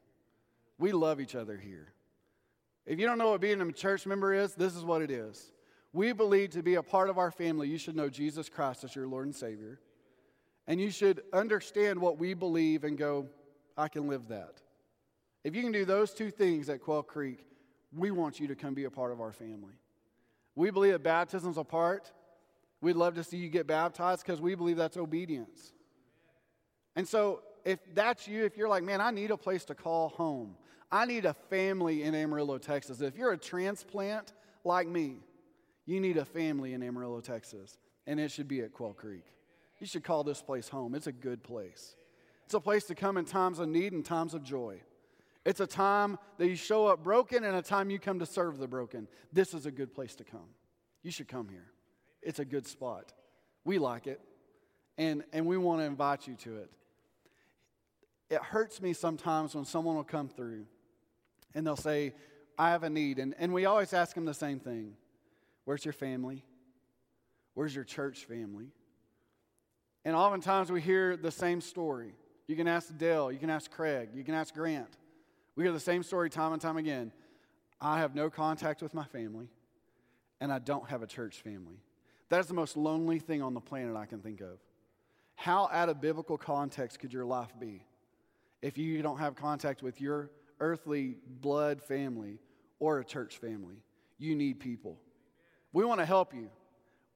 We 0.78 0.92
love 0.94 1.20
each 1.20 1.36
other 1.36 1.58
here. 1.58 1.94
If 2.86 3.00
you 3.00 3.06
don't 3.06 3.18
know 3.18 3.32
what 3.32 3.42
being 3.42 3.62
a 3.62 3.72
church 3.72 4.06
member 4.06 4.34
is, 4.34 4.56
this 4.56 4.76
is 4.76 4.84
what 4.84 5.02
it 5.02 5.12
is. 5.12 5.52
We 5.94 6.14
believe 6.14 6.52
to 6.52 6.64
be 6.64 6.76
a 6.76 6.84
part 6.84 7.10
of 7.10 7.18
our 7.18 7.32
family, 7.32 7.68
you 7.68 7.78
should 7.78 7.96
know 7.96 8.10
Jesus 8.10 8.50
Christ 8.50 8.84
as 8.84 8.96
your 8.96 9.08
Lord 9.08 9.26
and 9.26 9.36
Savior. 9.36 9.80
And 10.68 10.80
you 10.80 10.90
should 10.90 11.22
understand 11.34 12.00
what 12.00 12.18
we 12.18 12.34
believe 12.34 12.84
and 12.84 12.98
go, 12.98 13.28
I 13.78 13.90
can 13.90 14.08
live 14.08 14.30
that. 14.30 14.62
If 15.44 15.56
you 15.56 15.64
can 15.64 15.72
do 15.72 15.86
those 15.86 16.14
two 16.14 16.32
things 16.32 16.70
at 16.70 16.82
Quail 16.82 17.04
Creek, 17.04 17.46
we 17.96 18.12
want 18.12 18.40
you 18.40 18.48
to 18.48 18.56
come 18.56 18.74
be 18.74 18.86
a 18.86 18.92
part 18.92 19.12
of 19.12 19.20
our 19.20 19.34
family. 19.34 19.74
We 20.56 20.72
believe 20.72 20.94
that 20.94 21.04
baptism's 21.04 21.58
a 21.58 21.64
part. 21.64 22.12
We'd 22.82 22.96
love 22.96 23.16
to 23.16 23.24
see 23.24 23.38
you 23.38 23.50
get 23.50 23.68
baptized 23.68 24.26
because 24.26 24.42
we 24.42 24.56
believe 24.56 24.78
that's 24.78 24.98
obedience. 24.98 25.74
And 26.96 27.08
so, 27.08 27.42
if 27.64 27.80
that's 27.94 28.28
you, 28.28 28.44
if 28.44 28.58
you're 28.58 28.68
like, 28.68 28.84
man, 28.84 29.02
I 29.02 29.12
need 29.12 29.30
a 29.32 29.38
place 29.38 29.66
to 29.66 29.76
call 29.76 30.10
home, 30.10 30.56
I 30.92 31.06
need 31.06 31.26
a 31.26 31.34
family 31.34 32.04
in 32.04 32.16
Amarillo, 32.16 32.58
Texas. 32.58 33.02
If 33.02 33.16
you're 33.16 33.32
a 33.32 33.38
transplant 33.38 34.34
like 34.64 34.88
me, 34.88 35.18
you 35.86 36.00
need 36.00 36.18
a 36.18 36.26
family 36.26 36.74
in 36.74 36.84
Amarillo, 36.84 37.22
Texas, 37.22 37.78
and 38.08 38.20
it 38.20 38.32
should 38.32 38.48
be 38.48 38.62
at 38.62 38.74
Quail 38.74 38.94
Creek. 38.94 39.26
You 39.80 39.88
should 39.88 40.04
call 40.04 40.24
this 40.24 40.42
place 40.42 40.68
home. 40.68 40.96
It's 40.96 41.08
a 41.08 41.12
good 41.12 41.44
place. 41.44 41.96
It's 42.46 42.54
a 42.54 42.60
place 42.60 42.86
to 42.86 42.96
come 42.96 43.18
in 43.18 43.26
times 43.26 43.60
of 43.60 43.70
need 43.70 43.94
and 43.94 44.04
times 44.04 44.34
of 44.34 44.44
joy. 44.44 44.82
It's 45.46 45.60
a 45.60 45.68
time 45.68 46.20
that 46.38 46.48
you 46.48 46.56
show 46.56 46.88
up 46.88 47.04
broken 47.04 47.44
and 47.44 47.56
a 47.56 47.62
time 47.62 47.90
you 47.90 47.98
come 47.98 48.20
to 48.20 48.26
serve 48.26 48.58
the 48.58 48.68
broken. 48.68 49.08
This 49.34 49.54
is 49.54 49.66
a 49.66 49.72
good 49.72 49.94
place 49.94 50.16
to 50.16 50.24
come. 50.24 50.50
You 51.02 51.12
should 51.12 51.28
come 51.28 51.50
here. 51.50 51.72
It's 52.22 52.40
a 52.40 52.46
good 52.46 52.68
spot. 52.68 53.14
We 53.64 53.80
like 53.80 54.08
it, 54.08 54.20
and, 54.98 55.24
and 55.34 55.46
we 55.46 55.58
want 55.58 55.82
to 55.82 55.86
invite 55.86 56.28
you 56.28 56.36
to 56.36 56.58
it. 56.58 56.72
It 58.30 58.42
hurts 58.42 58.82
me 58.82 58.94
sometimes 58.94 59.56
when 59.56 59.66
someone 59.66 59.96
will 59.96 60.04
come 60.04 60.30
through 60.30 60.66
and 61.54 61.68
they'll 61.68 61.76
say, 61.76 62.14
I 62.58 62.70
have 62.72 62.84
a 62.84 62.90
need. 62.90 63.20
And, 63.20 63.36
and 63.38 63.54
we 63.54 63.66
always 63.66 63.94
ask 63.94 64.16
them 64.16 64.26
the 64.26 64.34
same 64.34 64.60
thing 64.60 64.94
Where's 65.66 65.86
your 65.86 65.94
family? 65.94 66.44
Where's 67.54 67.76
your 67.76 67.84
church 67.84 68.26
family? 68.26 68.72
And 70.04 70.16
oftentimes 70.16 70.72
we 70.72 70.82
hear 70.82 71.16
the 71.16 71.32
same 71.32 71.62
story. 71.62 72.16
You 72.48 72.56
can 72.56 72.68
ask 72.68 72.98
Dale, 72.98 73.32
you 73.32 73.38
can 73.38 73.50
ask 73.50 73.70
Craig, 73.70 74.10
you 74.16 74.24
can 74.24 74.34
ask 74.34 74.54
Grant. 74.54 74.98
We 75.56 75.64
hear 75.64 75.74
the 75.74 75.80
same 75.80 76.02
story 76.02 76.30
time 76.30 76.54
and 76.54 76.62
time 76.62 76.78
again. 76.78 77.12
I 77.80 78.00
have 78.00 78.16
no 78.16 78.30
contact 78.30 78.82
with 78.82 78.94
my 78.94 79.04
family, 79.04 79.50
and 80.40 80.52
I 80.52 80.60
don't 80.60 80.90
have 80.90 81.02
a 81.02 81.08
church 81.08 81.42
family. 81.42 81.78
That 82.32 82.40
is 82.40 82.48
the 82.48 82.54
most 82.54 82.78
lonely 82.78 83.20
thing 83.20 83.42
on 83.42 83.54
the 83.54 83.60
planet 83.60 83.98
I 83.98 84.06
can 84.06 84.22
think 84.22 84.40
of. 84.40 84.58
How 85.36 85.68
out 85.70 85.90
of 85.90 86.00
biblical 86.00 86.38
context 86.38 87.00
could 87.00 87.12
your 87.12 87.26
life 87.26 87.52
be 87.60 87.86
if 88.62 88.78
you 88.78 89.02
don't 89.02 89.18
have 89.18 89.36
contact 89.36 89.84
with 89.84 90.00
your 90.00 90.32
earthly 90.62 91.18
blood 91.42 91.82
family 91.82 92.40
or 92.80 93.00
a 93.00 93.04
church 93.04 93.38
family? 93.38 93.84
You 94.18 94.34
need 94.36 94.62
people. 94.62 94.98
We 95.74 95.84
want 95.84 96.00
to 96.00 96.06
help 96.06 96.34
you. 96.34 96.50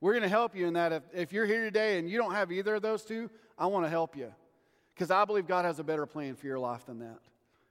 We're 0.01 0.11
going 0.11 0.23
to 0.23 0.27
help 0.27 0.53
you 0.53 0.67
in 0.67 0.73
that. 0.73 0.91
If, 0.91 1.03
if 1.13 1.31
you're 1.31 1.45
here 1.45 1.63
today 1.63 1.97
and 1.97 2.09
you 2.09 2.17
don't 2.17 2.33
have 2.33 2.51
either 2.51 2.75
of 2.75 2.81
those 2.81 3.05
two, 3.05 3.29
I 3.57 3.67
want 3.67 3.85
to 3.85 3.89
help 3.89 4.17
you. 4.17 4.33
Because 4.93 5.11
I 5.11 5.23
believe 5.23 5.47
God 5.47 5.63
has 5.63 5.79
a 5.79 5.83
better 5.85 6.05
plan 6.05 6.35
for 6.35 6.45
your 6.45 6.59
life 6.59 6.85
than 6.85 6.99
that. 6.99 7.19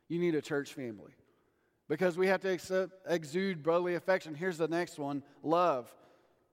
You 0.08 0.18
need 0.18 0.34
a 0.34 0.40
church 0.40 0.72
family. 0.72 1.12
Because 1.88 2.16
we 2.16 2.26
have 2.28 2.40
to 2.40 2.88
exude 3.06 3.62
brotherly 3.62 3.96
affection. 3.96 4.34
Here's 4.34 4.56
the 4.56 4.68
next 4.68 4.98
one 4.98 5.22
love. 5.42 5.94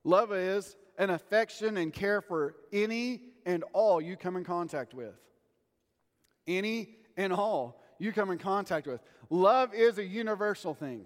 Love 0.04 0.34
is 0.34 0.76
an 1.02 1.10
affection 1.10 1.78
and 1.78 1.92
care 1.92 2.22
for 2.22 2.56
any 2.72 3.22
and 3.44 3.64
all 3.74 4.00
you 4.00 4.16
come 4.16 4.38
in 4.38 4.44
contact 4.44 4.94
with. 4.94 5.16
Any 6.46 6.90
and 7.18 7.34
all 7.34 7.82
you 7.98 8.12
come 8.12 8.30
in 8.30 8.38
contact 8.38 8.86
with. 8.86 9.02
Love 9.32 9.74
is 9.74 9.98
a 9.98 10.06
universal 10.06 10.76
thing. 10.76 11.06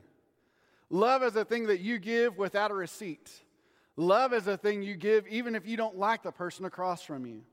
Love 0.89 1.23
is 1.23 1.38
a 1.38 1.45
thing 1.45 1.67
that 1.67 1.79
you 1.79 1.97
give 1.97 2.38
without 2.38 2.71
a 2.71 2.73
receipt. 2.73 3.31
Love 3.95 4.34
is 4.34 4.47
a 4.47 4.58
thing 4.58 4.84
you 4.84 4.95
give 4.95 5.25
even 5.29 5.55
if 5.55 5.65
you 5.65 5.77
don't 5.77 5.97
like 5.97 6.23
the 6.23 6.31
person 6.31 6.65
across 6.65 7.01
from 7.01 7.25
you. 7.25 7.43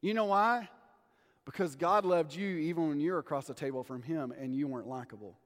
You 0.00 0.14
know 0.14 0.24
why? 0.24 0.70
Because 1.44 1.76
God 1.76 2.06
loved 2.06 2.34
you 2.34 2.48
even 2.48 2.88
when 2.88 2.98
you're 2.98 3.18
across 3.18 3.46
the 3.46 3.52
table 3.52 3.84
from 3.84 4.00
Him 4.00 4.32
and 4.40 4.54
you 4.54 4.68
weren't 4.68 4.88
likable. 4.88 5.36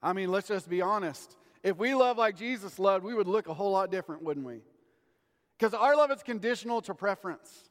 I 0.00 0.12
mean, 0.12 0.30
let's 0.30 0.46
just 0.46 0.68
be 0.68 0.82
honest. 0.82 1.36
If 1.64 1.78
we 1.78 1.96
love 1.96 2.16
like 2.16 2.36
Jesus 2.36 2.78
loved, 2.78 3.04
we 3.04 3.14
would 3.14 3.26
look 3.26 3.48
a 3.48 3.54
whole 3.54 3.72
lot 3.72 3.90
different, 3.90 4.22
wouldn't 4.22 4.46
we? 4.46 4.60
Because 5.64 5.80
our 5.80 5.96
love 5.96 6.10
is 6.10 6.22
conditional 6.22 6.82
to 6.82 6.92
preference. 6.92 7.70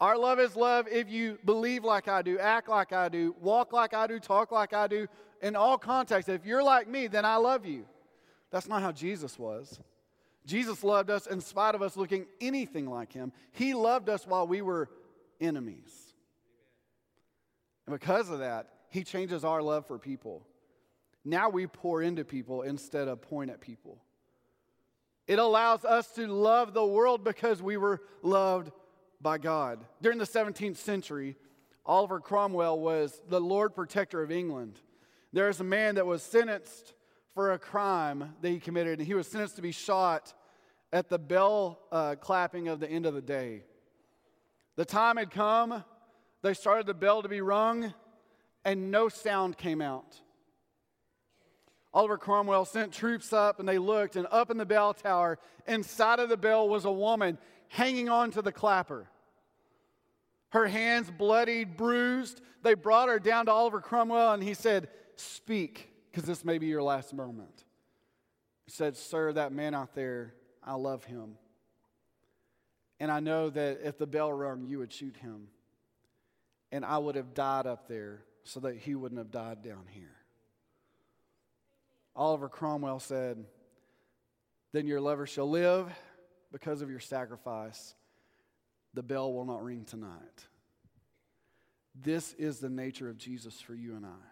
Our 0.00 0.16
love 0.16 0.38
is 0.38 0.54
love 0.54 0.86
if 0.86 1.10
you 1.10 1.36
believe 1.44 1.82
like 1.82 2.06
I 2.06 2.22
do, 2.22 2.38
act 2.38 2.68
like 2.68 2.92
I 2.92 3.08
do, 3.08 3.34
walk 3.40 3.72
like 3.72 3.92
I 3.92 4.06
do, 4.06 4.20
talk 4.20 4.52
like 4.52 4.72
I 4.72 4.86
do, 4.86 5.08
in 5.42 5.56
all 5.56 5.78
contexts. 5.78 6.28
If 6.28 6.46
you're 6.46 6.62
like 6.62 6.86
me, 6.86 7.08
then 7.08 7.24
I 7.24 7.34
love 7.34 7.66
you. 7.66 7.86
That's 8.52 8.68
not 8.68 8.82
how 8.82 8.92
Jesus 8.92 9.36
was. 9.36 9.80
Jesus 10.46 10.84
loved 10.84 11.10
us 11.10 11.26
in 11.26 11.40
spite 11.40 11.74
of 11.74 11.82
us 11.82 11.96
looking 11.96 12.24
anything 12.40 12.88
like 12.88 13.12
him. 13.12 13.32
He 13.50 13.74
loved 13.74 14.08
us 14.08 14.24
while 14.24 14.46
we 14.46 14.62
were 14.62 14.88
enemies. 15.40 16.14
And 17.88 17.98
because 17.98 18.30
of 18.30 18.38
that, 18.38 18.68
he 18.90 19.02
changes 19.02 19.44
our 19.44 19.60
love 19.60 19.88
for 19.88 19.98
people. 19.98 20.46
Now 21.24 21.48
we 21.48 21.66
pour 21.66 22.00
into 22.00 22.24
people 22.24 22.62
instead 22.62 23.08
of 23.08 23.20
point 23.20 23.50
at 23.50 23.60
people. 23.60 23.98
It 25.28 25.38
allows 25.38 25.84
us 25.84 26.08
to 26.12 26.26
love 26.26 26.72
the 26.72 26.84
world 26.84 27.22
because 27.22 27.62
we 27.62 27.76
were 27.76 28.00
loved 28.22 28.72
by 29.20 29.36
God. 29.36 29.84
During 30.00 30.16
the 30.16 30.24
17th 30.24 30.78
century, 30.78 31.36
Oliver 31.84 32.18
Cromwell 32.18 32.80
was 32.80 33.20
the 33.28 33.40
Lord 33.40 33.74
Protector 33.74 34.22
of 34.22 34.32
England. 34.32 34.80
There's 35.34 35.60
a 35.60 35.64
man 35.64 35.96
that 35.96 36.06
was 36.06 36.22
sentenced 36.22 36.94
for 37.34 37.52
a 37.52 37.58
crime 37.58 38.34
that 38.40 38.48
he 38.48 38.58
committed, 38.58 39.00
and 39.00 39.06
he 39.06 39.12
was 39.12 39.26
sentenced 39.26 39.56
to 39.56 39.62
be 39.62 39.70
shot 39.70 40.32
at 40.94 41.10
the 41.10 41.18
bell 41.18 41.78
uh, 41.92 42.14
clapping 42.14 42.68
of 42.68 42.80
the 42.80 42.90
end 42.90 43.04
of 43.04 43.12
the 43.12 43.20
day. 43.20 43.64
The 44.76 44.86
time 44.86 45.18
had 45.18 45.30
come, 45.30 45.84
they 46.42 46.54
started 46.54 46.86
the 46.86 46.94
bell 46.94 47.20
to 47.22 47.28
be 47.28 47.42
rung, 47.42 47.92
and 48.64 48.90
no 48.90 49.10
sound 49.10 49.58
came 49.58 49.82
out. 49.82 50.18
Oliver 51.94 52.18
Cromwell 52.18 52.64
sent 52.64 52.92
troops 52.92 53.32
up, 53.32 53.60
and 53.60 53.68
they 53.68 53.78
looked, 53.78 54.16
and 54.16 54.26
up 54.30 54.50
in 54.50 54.58
the 54.58 54.66
bell 54.66 54.92
tower, 54.92 55.38
inside 55.66 56.20
of 56.20 56.28
the 56.28 56.36
bell 56.36 56.68
was 56.68 56.84
a 56.84 56.92
woman 56.92 57.38
hanging 57.68 58.08
on 58.08 58.30
to 58.32 58.42
the 58.42 58.52
clapper. 58.52 59.08
Her 60.50 60.66
hands 60.66 61.10
bloodied, 61.10 61.76
bruised. 61.76 62.40
They 62.62 62.74
brought 62.74 63.08
her 63.08 63.18
down 63.18 63.46
to 63.46 63.52
Oliver 63.52 63.80
Cromwell, 63.80 64.32
and 64.32 64.42
he 64.42 64.54
said, 64.54 64.88
Speak, 65.16 65.90
because 66.10 66.24
this 66.24 66.44
may 66.44 66.58
be 66.58 66.66
your 66.66 66.82
last 66.82 67.12
moment. 67.12 67.64
He 68.64 68.70
said, 68.70 68.96
Sir, 68.96 69.32
that 69.32 69.52
man 69.52 69.74
out 69.74 69.94
there 69.94 70.34
I 70.62 70.74
love 70.74 71.04
him. 71.04 71.36
And 73.00 73.10
I 73.10 73.20
know 73.20 73.48
that 73.50 73.80
if 73.82 73.96
the 73.96 74.06
bell 74.06 74.32
rung, 74.32 74.66
you 74.66 74.78
would 74.78 74.92
shoot 74.92 75.16
him. 75.16 75.48
And 76.70 76.84
I 76.84 76.98
would 76.98 77.14
have 77.14 77.32
died 77.32 77.66
up 77.66 77.88
there 77.88 78.24
so 78.44 78.60
that 78.60 78.76
he 78.76 78.94
wouldn't 78.94 79.18
have 79.18 79.30
died 79.30 79.62
down 79.62 79.86
here. 79.88 80.17
Oliver 82.18 82.48
Cromwell 82.48 82.98
said, 82.98 83.44
Then 84.72 84.88
your 84.88 85.00
lover 85.00 85.24
shall 85.24 85.48
live 85.48 85.88
because 86.50 86.82
of 86.82 86.90
your 86.90 86.98
sacrifice. 86.98 87.94
The 88.92 89.04
bell 89.04 89.32
will 89.32 89.44
not 89.44 89.62
ring 89.62 89.84
tonight. 89.84 90.46
This 91.94 92.32
is 92.34 92.58
the 92.58 92.68
nature 92.68 93.08
of 93.08 93.18
Jesus 93.18 93.60
for 93.60 93.74
you 93.74 93.94
and 93.94 94.04
I. 94.04 94.26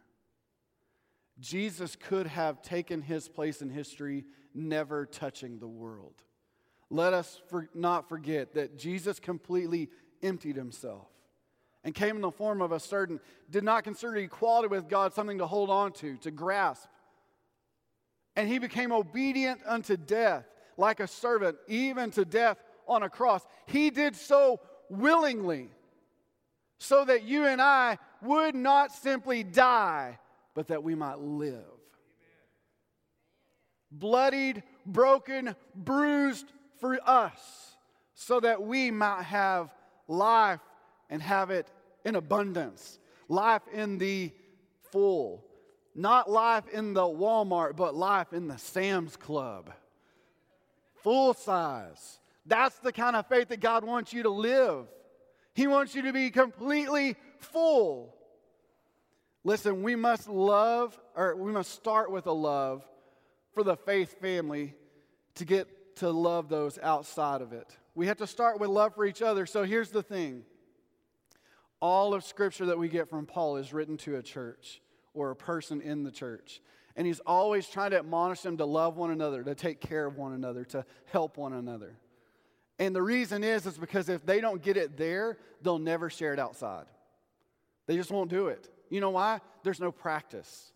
Jesus 1.38 1.94
could 1.94 2.26
have 2.26 2.60
taken 2.60 3.02
his 3.02 3.28
place 3.28 3.62
in 3.62 3.70
history, 3.70 4.24
never 4.52 5.06
touching 5.06 5.60
the 5.60 5.68
world. 5.68 6.14
Let 6.90 7.12
us 7.12 7.40
for, 7.48 7.68
not 7.72 8.08
forget 8.08 8.54
that 8.54 8.76
Jesus 8.76 9.20
completely 9.20 9.90
emptied 10.22 10.56
himself 10.56 11.06
and 11.84 11.94
came 11.94 12.16
in 12.16 12.22
the 12.22 12.32
form 12.32 12.62
of 12.62 12.72
a 12.72 12.80
servant, 12.80 13.20
did 13.48 13.62
not 13.62 13.84
consider 13.84 14.16
equality 14.16 14.66
with 14.66 14.88
God 14.88 15.14
something 15.14 15.38
to 15.38 15.46
hold 15.46 15.70
on 15.70 15.92
to, 15.92 16.16
to 16.18 16.32
grasp. 16.32 16.88
And 18.36 18.48
he 18.48 18.58
became 18.58 18.92
obedient 18.92 19.60
unto 19.66 19.96
death, 19.96 20.44
like 20.76 21.00
a 21.00 21.06
servant, 21.06 21.56
even 21.68 22.10
to 22.12 22.24
death 22.24 22.58
on 22.86 23.02
a 23.02 23.08
cross. 23.08 23.44
He 23.66 23.90
did 23.90 24.14
so 24.14 24.60
willingly, 24.90 25.70
so 26.78 27.04
that 27.04 27.24
you 27.24 27.46
and 27.46 27.60
I 27.60 27.98
would 28.22 28.54
not 28.54 28.92
simply 28.92 29.42
die, 29.42 30.18
but 30.54 30.68
that 30.68 30.82
we 30.82 30.94
might 30.94 31.18
live. 31.18 31.64
Bloodied, 33.90 34.62
broken, 34.84 35.56
bruised 35.74 36.46
for 36.78 36.98
us, 37.08 37.76
so 38.14 38.40
that 38.40 38.62
we 38.62 38.90
might 38.90 39.22
have 39.22 39.72
life 40.08 40.60
and 41.08 41.22
have 41.22 41.50
it 41.50 41.72
in 42.04 42.16
abundance, 42.16 42.98
life 43.28 43.62
in 43.72 43.96
the 43.96 44.30
full. 44.90 45.45
Not 45.98 46.30
life 46.30 46.68
in 46.68 46.92
the 46.92 47.00
Walmart, 47.00 47.74
but 47.74 47.94
life 47.94 48.34
in 48.34 48.48
the 48.48 48.58
Sam's 48.58 49.16
Club. 49.16 49.72
Full 50.96 51.32
size. 51.32 52.18
That's 52.44 52.76
the 52.80 52.92
kind 52.92 53.16
of 53.16 53.26
faith 53.28 53.48
that 53.48 53.60
God 53.60 53.82
wants 53.82 54.12
you 54.12 54.24
to 54.24 54.28
live. 54.28 54.86
He 55.54 55.66
wants 55.66 55.94
you 55.94 56.02
to 56.02 56.12
be 56.12 56.30
completely 56.30 57.16
full. 57.38 58.14
Listen, 59.42 59.82
we 59.82 59.96
must 59.96 60.28
love, 60.28 61.00
or 61.16 61.34
we 61.34 61.50
must 61.50 61.72
start 61.72 62.10
with 62.12 62.26
a 62.26 62.32
love 62.32 62.86
for 63.54 63.62
the 63.62 63.76
faith 63.76 64.20
family 64.20 64.74
to 65.36 65.46
get 65.46 65.96
to 65.96 66.10
love 66.10 66.50
those 66.50 66.78
outside 66.82 67.40
of 67.40 67.54
it. 67.54 67.74
We 67.94 68.08
have 68.08 68.18
to 68.18 68.26
start 68.26 68.60
with 68.60 68.68
love 68.68 68.94
for 68.94 69.06
each 69.06 69.22
other. 69.22 69.46
So 69.46 69.62
here's 69.64 69.88
the 69.88 70.02
thing 70.02 70.44
all 71.80 72.12
of 72.12 72.22
Scripture 72.22 72.66
that 72.66 72.78
we 72.78 72.88
get 72.88 73.08
from 73.08 73.24
Paul 73.24 73.56
is 73.56 73.72
written 73.72 73.96
to 73.98 74.16
a 74.16 74.22
church 74.22 74.82
or 75.16 75.30
a 75.30 75.36
person 75.36 75.80
in 75.80 76.04
the 76.04 76.10
church. 76.10 76.60
And 76.94 77.06
he's 77.06 77.20
always 77.20 77.66
trying 77.66 77.90
to 77.90 77.98
admonish 77.98 78.40
them 78.40 78.56
to 78.58 78.64
love 78.64 78.96
one 78.96 79.10
another, 79.10 79.42
to 79.42 79.54
take 79.54 79.80
care 79.80 80.06
of 80.06 80.16
one 80.16 80.32
another, 80.32 80.64
to 80.66 80.84
help 81.06 81.36
one 81.36 81.52
another. 81.52 81.96
And 82.78 82.94
the 82.94 83.02
reason 83.02 83.42
is, 83.42 83.66
is 83.66 83.78
because 83.78 84.08
if 84.08 84.24
they 84.24 84.40
don't 84.40 84.62
get 84.62 84.76
it 84.76 84.96
there, 84.96 85.38
they'll 85.62 85.78
never 85.78 86.10
share 86.10 86.32
it 86.32 86.38
outside. 86.38 86.86
They 87.86 87.96
just 87.96 88.10
won't 88.10 88.30
do 88.30 88.48
it. 88.48 88.68
You 88.90 89.00
know 89.00 89.10
why? 89.10 89.40
There's 89.62 89.80
no 89.80 89.90
practice. 89.90 90.72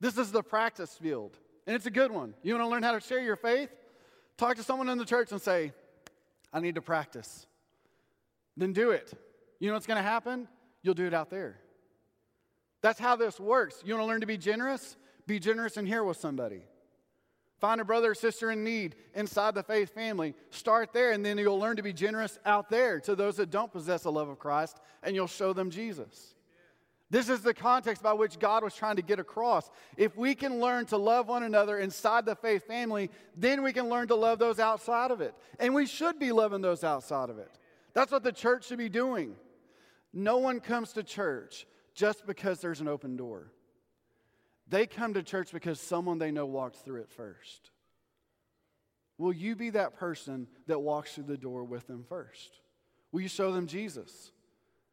This 0.00 0.16
is 0.16 0.30
the 0.30 0.42
practice 0.42 0.94
field, 0.94 1.36
and 1.66 1.74
it's 1.74 1.86
a 1.86 1.90
good 1.90 2.12
one. 2.12 2.34
You 2.42 2.54
want 2.54 2.64
to 2.64 2.70
learn 2.70 2.82
how 2.82 2.92
to 2.92 3.00
share 3.00 3.20
your 3.20 3.36
faith? 3.36 3.70
Talk 4.36 4.56
to 4.56 4.62
someone 4.62 4.88
in 4.88 4.98
the 4.98 5.04
church 5.04 5.32
and 5.32 5.42
say, 5.42 5.72
I 6.52 6.60
need 6.60 6.76
to 6.76 6.82
practice. 6.82 7.46
Then 8.56 8.72
do 8.72 8.90
it. 8.92 9.12
You 9.58 9.68
know 9.68 9.74
what's 9.74 9.86
going 9.86 9.96
to 9.96 10.08
happen? 10.08 10.46
You'll 10.82 10.94
do 10.94 11.06
it 11.06 11.14
out 11.14 11.30
there. 11.30 11.58
That's 12.80 12.98
how 12.98 13.16
this 13.16 13.40
works. 13.40 13.82
You 13.84 13.94
want 13.94 14.04
to 14.04 14.08
learn 14.08 14.20
to 14.20 14.26
be 14.26 14.38
generous? 14.38 14.96
Be 15.26 15.38
generous 15.38 15.76
and 15.76 15.86
here 15.86 16.04
with 16.04 16.16
somebody. 16.16 16.62
Find 17.58 17.80
a 17.80 17.84
brother 17.84 18.12
or 18.12 18.14
sister 18.14 18.52
in 18.52 18.62
need 18.62 18.94
inside 19.14 19.54
the 19.54 19.64
faith 19.64 19.92
family. 19.92 20.34
Start 20.50 20.92
there, 20.92 21.10
and 21.10 21.26
then 21.26 21.38
you'll 21.38 21.58
learn 21.58 21.76
to 21.76 21.82
be 21.82 21.92
generous 21.92 22.38
out 22.46 22.70
there 22.70 23.00
to 23.00 23.16
those 23.16 23.36
that 23.36 23.50
don't 23.50 23.72
possess 23.72 24.04
the 24.04 24.12
love 24.12 24.28
of 24.28 24.38
Christ, 24.38 24.78
and 25.02 25.16
you'll 25.16 25.26
show 25.26 25.52
them 25.52 25.70
Jesus. 25.70 26.34
This 27.10 27.28
is 27.28 27.40
the 27.40 27.54
context 27.54 28.02
by 28.02 28.12
which 28.12 28.38
God 28.38 28.62
was 28.62 28.74
trying 28.74 28.96
to 28.96 29.02
get 29.02 29.18
across. 29.18 29.70
If 29.96 30.16
we 30.16 30.34
can 30.34 30.60
learn 30.60 30.84
to 30.86 30.98
love 30.98 31.28
one 31.28 31.42
another 31.42 31.78
inside 31.78 32.26
the 32.26 32.36
faith 32.36 32.66
family, 32.66 33.10
then 33.34 33.62
we 33.62 33.72
can 33.72 33.88
learn 33.88 34.08
to 34.08 34.14
love 34.14 34.38
those 34.38 34.58
outside 34.58 35.10
of 35.10 35.20
it. 35.20 35.34
And 35.58 35.74
we 35.74 35.86
should 35.86 36.18
be 36.18 36.32
loving 36.32 36.60
those 36.60 36.84
outside 36.84 37.30
of 37.30 37.38
it. 37.38 37.50
That's 37.94 38.12
what 38.12 38.22
the 38.22 38.32
church 38.32 38.66
should 38.66 38.78
be 38.78 38.90
doing. 38.90 39.36
No 40.12 40.36
one 40.38 40.60
comes 40.60 40.92
to 40.92 41.02
church 41.02 41.66
just 41.98 42.24
because 42.26 42.60
there's 42.60 42.80
an 42.80 42.86
open 42.86 43.16
door. 43.16 43.50
They 44.68 44.86
come 44.86 45.14
to 45.14 45.22
church 45.22 45.50
because 45.52 45.80
someone 45.80 46.18
they 46.18 46.30
know 46.30 46.46
walked 46.46 46.76
through 46.76 47.00
it 47.00 47.10
first. 47.10 47.70
Will 49.18 49.32
you 49.32 49.56
be 49.56 49.70
that 49.70 49.96
person 49.96 50.46
that 50.68 50.78
walks 50.78 51.14
through 51.14 51.24
the 51.24 51.36
door 51.36 51.64
with 51.64 51.88
them 51.88 52.04
first? 52.08 52.60
Will 53.10 53.20
you 53.20 53.28
show 53.28 53.50
them 53.50 53.66
Jesus? 53.66 54.30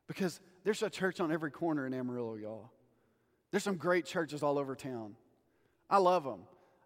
Because 0.08 0.40
there's 0.64 0.82
a 0.82 0.90
church 0.90 1.20
on 1.20 1.32
every 1.32 1.52
corner 1.52 1.86
in 1.86 1.94
Amarillo, 1.94 2.38
y'all. 2.38 2.72
There's 3.52 3.64
some 3.64 3.78
great 3.78 4.06
churches 4.06 4.42
all 4.42 4.58
over 4.58 4.76
town. 4.76 5.16
I 5.88 5.98
love 5.98 6.24
them. 6.24 6.40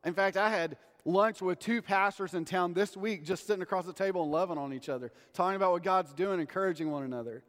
In 0.03 0.13
fact, 0.13 0.35
I 0.35 0.49
had 0.49 0.75
lunch 1.05 1.41
with 1.41 1.59
two 1.59 1.81
pastors 1.81 2.33
in 2.33 2.43
town 2.43 2.73
this 2.73 2.97
week, 2.97 3.23
just 3.23 3.47
sitting 3.47 3.63
across 3.63 3.85
the 3.85 3.93
table 3.93 4.23
and 4.23 4.31
loving 4.31 4.57
on 4.57 4.73
each 4.73 4.89
other, 4.89 5.13
talking 5.31 5.55
about 5.55 5.71
what 5.71 5.83
God's 5.83 6.13
doing, 6.13 6.41
encouraging 6.41 6.91
one 6.91 7.03
another. 7.03 7.43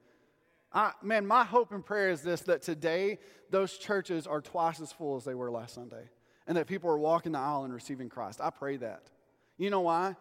I, 0.72 0.92
man, 1.02 1.26
my 1.26 1.44
hope 1.44 1.72
and 1.72 1.84
prayer 1.84 2.10
is 2.10 2.22
this 2.22 2.42
that 2.42 2.62
today 2.62 3.18
those 3.50 3.76
churches 3.76 4.26
are 4.26 4.40
twice 4.40 4.80
as 4.80 4.92
full 4.92 5.16
as 5.16 5.24
they 5.24 5.34
were 5.34 5.50
last 5.50 5.74
Sunday, 5.74 6.08
and 6.46 6.56
that 6.56 6.66
people 6.66 6.90
are 6.90 6.98
walking 6.98 7.32
the 7.32 7.38
aisle 7.38 7.64
and 7.64 7.74
receiving 7.74 8.08
Christ. 8.08 8.40
I 8.40 8.50
pray 8.50 8.76
that. 8.76 9.10
You 9.58 9.70
know 9.70 9.80
why? 9.80 10.16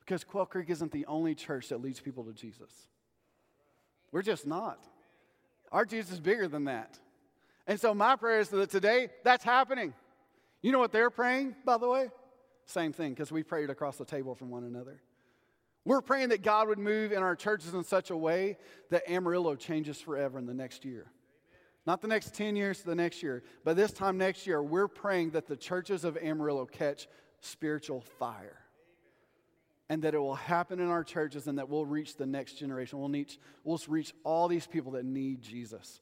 Because 0.00 0.22
Quail 0.22 0.46
Creek 0.46 0.68
isn't 0.68 0.92
the 0.92 1.06
only 1.06 1.34
church 1.34 1.70
that 1.70 1.80
leads 1.80 2.00
people 2.00 2.24
to 2.24 2.32
Jesus. 2.32 2.70
We're 4.12 4.22
just 4.22 4.46
not. 4.46 4.84
Our 5.72 5.84
Jesus 5.84 6.12
is 6.12 6.20
bigger 6.20 6.46
than 6.46 6.64
that. 6.64 6.98
And 7.66 7.80
so 7.80 7.94
my 7.94 8.16
prayer 8.16 8.40
is 8.40 8.50
that 8.50 8.70
today 8.70 9.08
that's 9.24 9.42
happening. 9.42 9.94
You 10.60 10.72
know 10.72 10.78
what 10.78 10.92
they're 10.92 11.10
praying, 11.10 11.56
by 11.64 11.78
the 11.78 11.88
way? 11.88 12.10
Same 12.66 12.92
thing, 12.92 13.12
because 13.12 13.32
we 13.32 13.42
prayed 13.42 13.70
across 13.70 13.96
the 13.96 14.04
table 14.04 14.34
from 14.34 14.50
one 14.50 14.64
another. 14.64 15.00
We're 15.84 16.00
praying 16.00 16.30
that 16.30 16.42
God 16.42 16.68
would 16.68 16.78
move 16.78 17.12
in 17.12 17.22
our 17.22 17.36
churches 17.36 17.74
in 17.74 17.84
such 17.84 18.10
a 18.10 18.16
way 18.16 18.56
that 18.90 19.08
Amarillo 19.10 19.54
changes 19.54 20.00
forever 20.00 20.38
in 20.38 20.46
the 20.46 20.54
next 20.54 20.84
year. 20.84 21.10
Not 21.86 22.00
the 22.00 22.08
next 22.08 22.34
10 22.34 22.56
years, 22.56 22.82
the 22.82 22.94
next 22.94 23.22
year, 23.22 23.42
but 23.62 23.76
this 23.76 23.92
time 23.92 24.16
next 24.16 24.46
year, 24.46 24.62
we're 24.62 24.88
praying 24.88 25.30
that 25.30 25.46
the 25.46 25.56
churches 25.56 26.04
of 26.04 26.16
Amarillo 26.16 26.64
catch 26.64 27.06
spiritual 27.40 28.00
fire. 28.00 28.58
And 29.90 30.02
that 30.02 30.14
it 30.14 30.18
will 30.18 30.34
happen 30.34 30.80
in 30.80 30.88
our 30.88 31.04
churches 31.04 31.46
and 31.46 31.58
that 31.58 31.68
we'll 31.68 31.84
reach 31.84 32.16
the 32.16 32.24
next 32.24 32.54
generation. 32.54 32.98
We'll 32.98 33.10
reach, 33.10 33.38
we'll 33.64 33.80
reach 33.86 34.14
all 34.24 34.48
these 34.48 34.66
people 34.66 34.92
that 34.92 35.04
need 35.04 35.42
Jesus. 35.42 36.00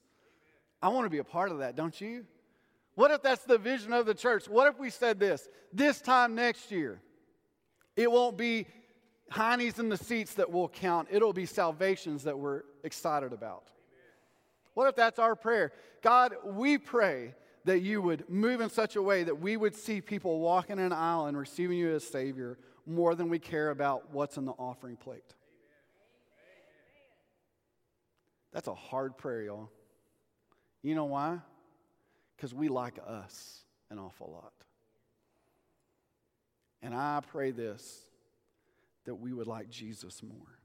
I 0.81 0.89
want 0.89 1.05
to 1.05 1.11
be 1.11 1.19
a 1.19 1.25
part 1.25 1.51
of 1.51 1.59
that, 1.59 1.75
don't 1.75 2.01
you? 2.01 2.25
What 2.95 3.11
if 3.11 3.23
that's 3.23 3.43
the 3.43 3.59
vision 3.59 3.93
of 3.93 4.07
the 4.07 4.15
church? 4.15 4.49
What 4.49 4.69
if 4.69 4.79
we 4.79 4.91
said 4.91 5.19
this? 5.19 5.49
This 5.73 6.01
time 6.01 6.37
next 6.37 6.71
year, 6.71 7.01
it 7.97 8.11
won't 8.11 8.37
be 8.37 8.67
heinies 9.33 9.79
in 9.79 9.89
the 9.89 9.97
seats 9.97 10.35
that 10.35 10.51
will 10.51 10.69
count, 10.69 11.09
it'll 11.11 11.33
be 11.33 11.47
salvations 11.47 12.25
that 12.25 12.39
we're 12.39 12.63
excited 12.85 13.33
about. 13.33 13.65
What 14.75 14.89
if 14.89 14.97
that's 14.97 15.19
our 15.19 15.35
prayer? 15.37 15.73
God, 16.03 16.35
we 16.45 16.79
pray 16.79 17.35
that 17.65 17.81
you 17.81 18.03
would 18.03 18.29
move 18.29 18.61
in 18.61 18.71
such 18.71 18.97
a 18.97 19.03
way 19.03 19.23
that 19.23 19.39
we 19.39 19.57
would 19.57 19.75
see 19.75 20.01
people 20.01 20.41
walking 20.41 20.79
in 20.79 20.87
an 20.87 20.93
aisle 20.93 21.27
and 21.27 21.37
receiving 21.37 21.79
you 21.79 21.95
as 21.95 22.05
Savior 22.05 22.59
more 22.87 23.15
than 23.15 23.29
we 23.29 23.39
care 23.39 23.71
about 23.71 24.13
what's 24.13 24.37
in 24.37 24.45
the 24.45 24.53
offering 24.53 24.97
plate. 24.97 25.35
That's 28.53 28.69
a 28.69 28.75
hard 28.75 29.17
prayer, 29.17 29.43
y'all. 29.43 29.71
You 30.83 30.95
know 30.95 31.05
why? 31.05 31.39
Because 32.37 32.53
we 32.53 32.69
like 32.69 32.99
us 33.07 33.63
an 33.91 33.99
awful 33.99 34.31
lot. 34.33 34.53
And 36.83 36.95
I 36.95 37.21
pray 37.31 37.53
this 37.53 38.05
that 39.05 39.17
we 39.17 39.33
would 39.33 39.47
like 39.47 39.71
Jesus 39.71 40.23
more. 40.23 40.59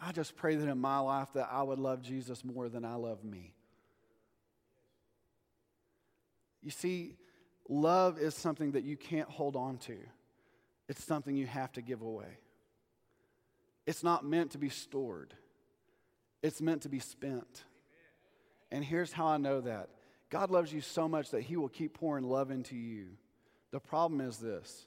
I 0.00 0.12
just 0.12 0.36
pray 0.36 0.56
that 0.56 0.68
in 0.68 0.78
my 0.78 0.98
life 0.98 1.28
that 1.34 1.48
I 1.50 1.62
would 1.62 1.78
love 1.78 2.02
Jesus 2.02 2.44
more 2.44 2.68
than 2.68 2.84
I 2.84 2.94
love 2.94 3.24
me. 3.24 3.54
You 6.62 6.70
see, 6.70 7.16
love 7.68 8.18
is 8.18 8.34
something 8.34 8.72
that 8.72 8.84
you 8.84 8.96
can't 8.96 9.28
hold 9.28 9.56
on 9.56 9.78
to. 9.78 9.96
It's 10.88 11.02
something 11.02 11.36
you 11.36 11.46
have 11.46 11.72
to 11.72 11.82
give 11.82 12.02
away. 12.02 12.38
It's 13.86 14.02
not 14.02 14.24
meant 14.24 14.50
to 14.52 14.58
be 14.58 14.68
stored. 14.68 15.32
It's 16.42 16.60
meant 16.60 16.82
to 16.82 16.88
be 16.88 16.98
spent. 16.98 17.64
And 18.70 18.84
here's 18.84 19.12
how 19.12 19.26
I 19.26 19.36
know 19.36 19.60
that 19.62 19.88
God 20.28 20.50
loves 20.50 20.72
you 20.72 20.80
so 20.80 21.08
much 21.08 21.30
that 21.30 21.42
He 21.42 21.56
will 21.56 21.68
keep 21.68 21.94
pouring 21.94 22.24
love 22.24 22.50
into 22.50 22.76
you. 22.76 23.06
The 23.70 23.80
problem 23.80 24.20
is 24.20 24.38
this 24.38 24.86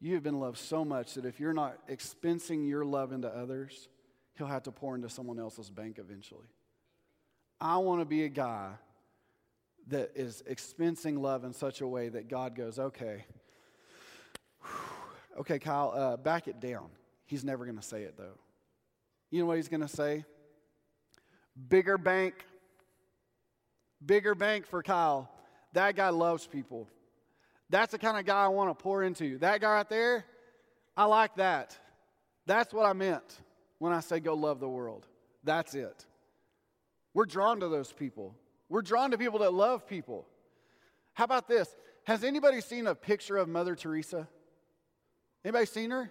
you 0.00 0.14
have 0.14 0.22
been 0.22 0.40
loved 0.40 0.58
so 0.58 0.84
much 0.84 1.14
that 1.14 1.24
if 1.24 1.38
you're 1.38 1.52
not 1.52 1.86
expensing 1.88 2.66
your 2.66 2.84
love 2.84 3.12
into 3.12 3.28
others, 3.28 3.88
He'll 4.34 4.46
have 4.46 4.62
to 4.62 4.72
pour 4.72 4.94
into 4.94 5.10
someone 5.10 5.38
else's 5.38 5.68
bank 5.68 5.98
eventually. 5.98 6.46
I 7.60 7.76
want 7.76 8.00
to 8.00 8.06
be 8.06 8.24
a 8.24 8.28
guy 8.28 8.70
that 9.88 10.12
is 10.14 10.42
expensing 10.48 11.18
love 11.18 11.44
in 11.44 11.52
such 11.52 11.82
a 11.82 11.86
way 11.86 12.08
that 12.08 12.28
God 12.28 12.54
goes, 12.54 12.78
okay, 12.78 13.26
okay, 15.40 15.58
Kyle, 15.58 15.92
uh, 15.94 16.16
back 16.16 16.48
it 16.48 16.58
down. 16.58 16.88
He's 17.26 17.44
never 17.44 17.66
going 17.66 17.76
to 17.76 17.82
say 17.82 18.02
it 18.02 18.16
though. 18.16 18.38
You 19.30 19.40
know 19.40 19.46
what 19.46 19.56
he's 19.56 19.68
going 19.68 19.82
to 19.82 19.88
say? 19.88 20.24
Bigger 21.68 21.98
bank, 21.98 22.34
bigger 24.04 24.34
bank 24.34 24.66
for 24.66 24.82
Kyle. 24.82 25.30
That 25.74 25.96
guy 25.96 26.08
loves 26.08 26.46
people. 26.46 26.88
That's 27.70 27.92
the 27.92 27.98
kind 27.98 28.18
of 28.18 28.26
guy 28.26 28.44
I 28.44 28.48
want 28.48 28.76
to 28.76 28.82
pour 28.82 29.02
into. 29.02 29.38
That 29.38 29.60
guy 29.60 29.72
right 29.72 29.88
there, 29.88 30.24
I 30.96 31.04
like 31.04 31.36
that. 31.36 31.78
That's 32.44 32.74
what 32.74 32.84
I 32.84 32.92
meant 32.92 33.40
when 33.78 33.92
I 33.92 34.00
say 34.00 34.18
go 34.18 34.34
love 34.34 34.58
the 34.58 34.68
world. 34.68 35.06
That's 35.44 35.74
it. 35.74 36.04
We're 37.14 37.26
drawn 37.26 37.60
to 37.60 37.68
those 37.68 37.92
people. 37.92 38.34
We're 38.68 38.82
drawn 38.82 39.12
to 39.12 39.18
people 39.18 39.40
that 39.40 39.54
love 39.54 39.86
people. 39.86 40.26
How 41.14 41.24
about 41.24 41.48
this? 41.48 41.74
Has 42.04 42.24
anybody 42.24 42.60
seen 42.60 42.86
a 42.86 42.94
picture 42.94 43.36
of 43.36 43.48
Mother 43.48 43.76
Teresa? 43.76 44.28
Anybody 45.44 45.66
seen 45.66 45.90
her 45.90 46.10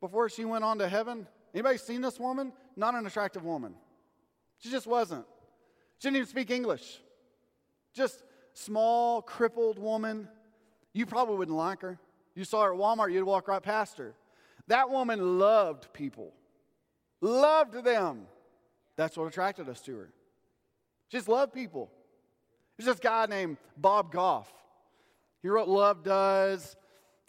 before 0.00 0.28
she 0.28 0.44
went 0.44 0.64
on 0.64 0.78
to 0.78 0.88
heaven? 0.88 1.26
Anybody 1.54 1.78
seen 1.78 2.02
this 2.02 2.20
woman? 2.20 2.52
Not 2.76 2.94
an 2.94 3.06
attractive 3.06 3.44
woman. 3.44 3.74
She 4.58 4.70
just 4.70 4.86
wasn't. 4.86 5.26
She 5.98 6.06
didn't 6.06 6.16
even 6.16 6.28
speak 6.28 6.50
English. 6.50 7.00
Just 7.94 8.22
small, 8.54 9.22
crippled 9.22 9.78
woman 9.78 10.28
you 10.98 11.06
probably 11.06 11.36
wouldn't 11.36 11.56
like 11.56 11.80
her. 11.82 11.96
You 12.34 12.42
saw 12.42 12.64
her 12.64 12.74
at 12.74 12.78
Walmart, 12.78 13.12
you'd 13.12 13.22
walk 13.22 13.46
right 13.46 13.62
past 13.62 13.98
her. 13.98 14.14
That 14.66 14.90
woman 14.90 15.38
loved 15.38 15.92
people, 15.92 16.32
loved 17.20 17.84
them. 17.84 18.26
That's 18.96 19.16
what 19.16 19.26
attracted 19.26 19.68
us 19.68 19.80
to 19.82 19.96
her. 19.96 20.10
She 21.08 21.16
just 21.16 21.28
loved 21.28 21.52
people. 21.52 21.88
There's 22.76 22.86
this 22.86 22.98
guy 22.98 23.26
named 23.26 23.58
Bob 23.76 24.10
Goff. 24.10 24.52
He 25.40 25.48
wrote 25.48 25.68
Love 25.68 26.02
Does. 26.02 26.76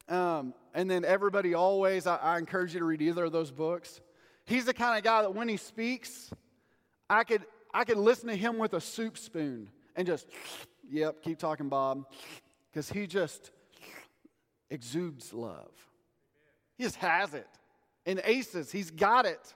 Um, 0.08 0.56
and 0.74 0.90
then 0.90 1.06
Everybody 1.06 1.54
Always. 1.54 2.08
I, 2.08 2.16
I 2.16 2.38
encourage 2.40 2.74
you 2.74 2.80
to 2.80 2.86
read 2.86 3.04
either 3.04 3.26
of 3.26 3.32
those 3.32 3.52
books. 3.52 4.02
He's 4.46 4.66
the 4.66 4.74
kind 4.74 4.98
of 4.98 5.04
guy 5.04 5.22
that 5.22 5.36
when 5.36 5.48
he 5.48 5.58
speaks, 5.58 6.32
I 7.08 7.24
could, 7.24 7.46
I 7.72 7.84
could 7.84 7.98
listen 7.98 8.30
to 8.30 8.36
him 8.36 8.58
with 8.58 8.74
a 8.74 8.82
soup 8.82 9.16
spoon 9.16 9.70
and 9.96 10.08
just, 10.08 10.28
yep, 10.90 11.22
keep 11.22 11.38
talking, 11.38 11.70
Bob 11.70 12.06
because 12.72 12.90
he 12.90 13.08
just 13.08 13.52
exudes 14.70 15.34
love. 15.34 15.72
He 16.78 16.84
just 16.84 16.98
has 16.98 17.34
it. 17.34 17.48
In 18.06 18.22
aces, 18.24 18.72
he's 18.72 18.92
got 18.92 19.26
it. 19.26 19.54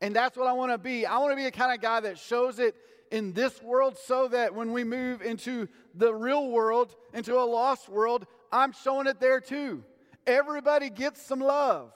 And 0.00 0.14
that's 0.14 0.36
what 0.36 0.46
I 0.46 0.52
want 0.52 0.72
to 0.72 0.78
be. 0.78 1.06
I 1.06 1.18
want 1.18 1.32
to 1.32 1.36
be 1.36 1.44
the 1.44 1.50
kind 1.50 1.72
of 1.74 1.80
guy 1.80 2.00
that 2.00 2.18
shows 2.18 2.58
it 2.58 2.74
in 3.10 3.32
this 3.32 3.62
world 3.62 3.96
so 3.98 4.28
that 4.28 4.54
when 4.54 4.72
we 4.72 4.84
move 4.84 5.22
into 5.22 5.68
the 5.94 6.12
real 6.12 6.50
world, 6.50 6.94
into 7.12 7.38
a 7.38 7.44
lost 7.44 7.88
world, 7.88 8.26
I'm 8.50 8.72
showing 8.72 9.06
it 9.06 9.20
there 9.20 9.40
too. 9.40 9.84
Everybody 10.26 10.90
gets 10.90 11.20
some 11.20 11.40
love. 11.40 11.92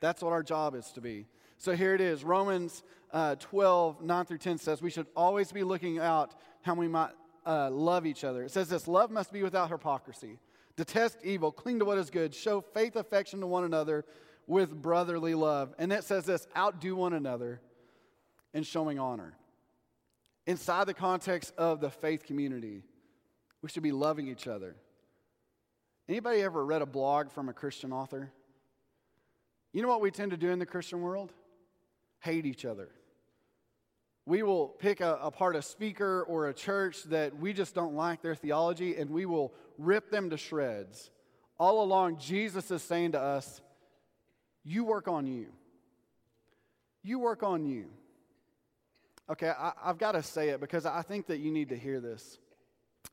That's 0.00 0.22
what 0.22 0.32
our 0.32 0.42
job 0.42 0.74
is 0.74 0.90
to 0.92 1.00
be. 1.00 1.26
So 1.58 1.76
here 1.76 1.94
it 1.94 2.00
is 2.00 2.24
Romans 2.24 2.82
uh, 3.12 3.34
12, 3.36 4.02
9 4.02 4.24
through 4.24 4.38
10 4.38 4.58
says 4.58 4.80
we 4.80 4.90
should 4.90 5.06
always 5.16 5.52
be 5.52 5.62
looking 5.62 5.98
out 5.98 6.34
how 6.62 6.74
we 6.74 6.88
might 6.88 7.10
uh, 7.46 7.70
love 7.70 8.06
each 8.06 8.24
other. 8.24 8.44
It 8.44 8.50
says 8.50 8.68
this 8.68 8.88
love 8.88 9.10
must 9.10 9.32
be 9.32 9.42
without 9.42 9.70
hypocrisy. 9.70 10.38
Detest 10.80 11.18
evil, 11.22 11.52
cling 11.52 11.78
to 11.80 11.84
what 11.84 11.98
is 11.98 12.08
good, 12.08 12.34
show 12.34 12.62
faith, 12.62 12.96
affection 12.96 13.40
to 13.40 13.46
one 13.46 13.64
another 13.64 14.06
with 14.46 14.74
brotherly 14.74 15.34
love. 15.34 15.74
And 15.78 15.92
it 15.92 16.04
says 16.04 16.24
this 16.24 16.48
outdo 16.56 16.96
one 16.96 17.12
another 17.12 17.60
in 18.54 18.62
showing 18.62 18.98
honor. 18.98 19.34
Inside 20.46 20.86
the 20.86 20.94
context 20.94 21.52
of 21.58 21.82
the 21.82 21.90
faith 21.90 22.24
community, 22.24 22.82
we 23.60 23.68
should 23.68 23.82
be 23.82 23.92
loving 23.92 24.26
each 24.26 24.46
other. 24.46 24.74
Anybody 26.08 26.40
ever 26.40 26.64
read 26.64 26.80
a 26.80 26.86
blog 26.86 27.30
from 27.30 27.50
a 27.50 27.52
Christian 27.52 27.92
author? 27.92 28.32
You 29.74 29.82
know 29.82 29.88
what 29.88 30.00
we 30.00 30.10
tend 30.10 30.30
to 30.30 30.38
do 30.38 30.48
in 30.48 30.58
the 30.58 30.64
Christian 30.64 31.02
world? 31.02 31.30
Hate 32.20 32.46
each 32.46 32.64
other 32.64 32.88
we 34.30 34.44
will 34.44 34.68
pick 34.68 35.00
a, 35.00 35.14
apart 35.20 35.56
a 35.56 35.62
speaker 35.62 36.22
or 36.22 36.48
a 36.48 36.54
church 36.54 37.02
that 37.02 37.36
we 37.36 37.52
just 37.52 37.74
don't 37.74 37.94
like 37.94 38.22
their 38.22 38.36
theology 38.36 38.96
and 38.96 39.10
we 39.10 39.26
will 39.26 39.52
rip 39.80 40.10
them 40.10 40.30
to 40.30 40.36
shreds. 40.36 41.10
All 41.58 41.82
along, 41.82 42.18
Jesus 42.18 42.70
is 42.70 42.82
saying 42.82 43.12
to 43.12 43.20
us, 43.20 43.60
You 44.64 44.84
work 44.84 45.08
on 45.08 45.26
you. 45.26 45.46
You 47.02 47.18
work 47.18 47.42
on 47.42 47.64
you. 47.64 47.86
Okay, 49.28 49.48
I, 49.48 49.72
I've 49.82 49.98
got 49.98 50.12
to 50.12 50.22
say 50.22 50.50
it 50.50 50.60
because 50.60 50.86
I 50.86 51.02
think 51.02 51.26
that 51.28 51.38
you 51.38 51.50
need 51.50 51.68
to 51.70 51.76
hear 51.76 52.00
this. 52.00 52.38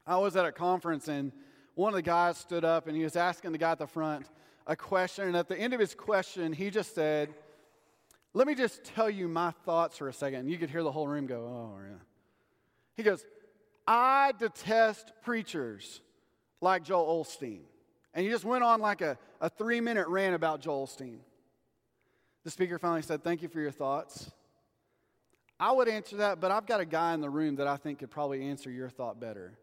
I 0.05 0.17
was 0.17 0.35
at 0.35 0.45
a 0.45 0.51
conference 0.51 1.07
and 1.07 1.31
one 1.75 1.93
of 1.93 1.95
the 1.95 2.01
guys 2.01 2.37
stood 2.37 2.65
up 2.65 2.87
and 2.87 2.97
he 2.97 3.03
was 3.03 3.15
asking 3.15 3.51
the 3.51 3.57
guy 3.57 3.71
at 3.71 3.79
the 3.79 3.87
front 3.87 4.25
a 4.65 4.75
question. 4.75 5.25
And 5.27 5.37
at 5.37 5.47
the 5.47 5.57
end 5.57 5.73
of 5.73 5.79
his 5.79 5.93
question, 5.93 6.53
he 6.53 6.69
just 6.69 6.95
said, 6.95 7.33
Let 8.33 8.47
me 8.47 8.55
just 8.55 8.83
tell 8.83 9.09
you 9.09 9.27
my 9.27 9.51
thoughts 9.65 9.97
for 9.97 10.09
a 10.09 10.13
second. 10.13 10.39
And 10.39 10.51
you 10.51 10.57
could 10.57 10.69
hear 10.69 10.83
the 10.83 10.91
whole 10.91 11.07
room 11.07 11.27
go, 11.27 11.41
Oh, 11.41 11.79
yeah. 11.87 11.97
He 12.95 13.03
goes, 13.03 13.25
I 13.85 14.33
detest 14.37 15.13
preachers 15.23 16.01
like 16.61 16.83
Joel 16.83 17.23
Osteen. 17.23 17.61
And 18.13 18.25
he 18.25 18.31
just 18.31 18.45
went 18.45 18.63
on 18.63 18.79
like 18.79 19.01
a, 19.01 19.17
a 19.41 19.49
three 19.49 19.81
minute 19.81 20.07
rant 20.07 20.35
about 20.35 20.61
Joel 20.61 20.87
Osteen. 20.87 21.19
The 22.43 22.51
speaker 22.51 22.79
finally 22.79 23.01
said, 23.01 23.23
Thank 23.23 23.41
you 23.41 23.49
for 23.49 23.59
your 23.59 23.71
thoughts. 23.71 24.31
I 25.59 25.71
would 25.71 25.87
answer 25.87 26.17
that, 26.17 26.39
but 26.39 26.51
I've 26.51 26.67
got 26.67 26.79
a 26.79 26.85
guy 26.85 27.13
in 27.13 27.21
the 27.21 27.29
room 27.29 27.55
that 27.55 27.67
I 27.67 27.77
think 27.77 27.99
could 27.99 28.11
probably 28.11 28.43
answer 28.43 28.69
your 28.69 28.89
thought 28.89 29.19
better. 29.19 29.57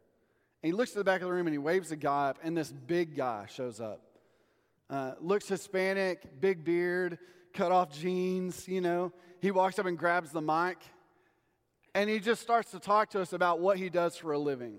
And 0.62 0.72
he 0.72 0.72
looks 0.72 0.90
to 0.92 0.98
the 0.98 1.04
back 1.04 1.20
of 1.20 1.28
the 1.28 1.32
room 1.32 1.46
and 1.46 1.54
he 1.54 1.58
waves 1.58 1.92
a 1.92 1.96
guy 1.96 2.30
up, 2.30 2.38
and 2.42 2.56
this 2.56 2.72
big 2.72 3.16
guy 3.16 3.46
shows 3.46 3.80
up. 3.80 4.00
Uh, 4.90 5.12
looks 5.20 5.48
Hispanic, 5.48 6.40
big 6.40 6.64
beard, 6.64 7.18
cut 7.52 7.70
off 7.70 7.92
jeans, 7.92 8.66
you 8.68 8.80
know. 8.80 9.12
He 9.40 9.50
walks 9.50 9.78
up 9.78 9.86
and 9.86 9.96
grabs 9.96 10.30
the 10.32 10.40
mic, 10.40 10.78
and 11.94 12.10
he 12.10 12.18
just 12.18 12.42
starts 12.42 12.70
to 12.72 12.80
talk 12.80 13.10
to 13.10 13.20
us 13.20 13.32
about 13.32 13.60
what 13.60 13.78
he 13.78 13.88
does 13.88 14.16
for 14.16 14.32
a 14.32 14.38
living. 14.38 14.78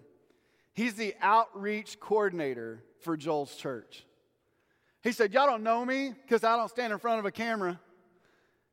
He's 0.75 0.95
the 0.95 1.15
outreach 1.21 1.99
coordinator 1.99 2.83
for 2.99 3.15
Joel's 3.15 3.55
church. 3.55 4.05
He 5.01 5.13
said, 5.13 5.33
Y'all 5.33 5.47
don't 5.47 5.63
know 5.63 5.85
me 5.85 6.13
because 6.23 6.43
I 6.43 6.57
don't 6.57 6.69
stand 6.69 6.91
in 6.91 6.99
front 6.99 7.19
of 7.19 7.25
a 7.25 7.31
camera. 7.31 7.79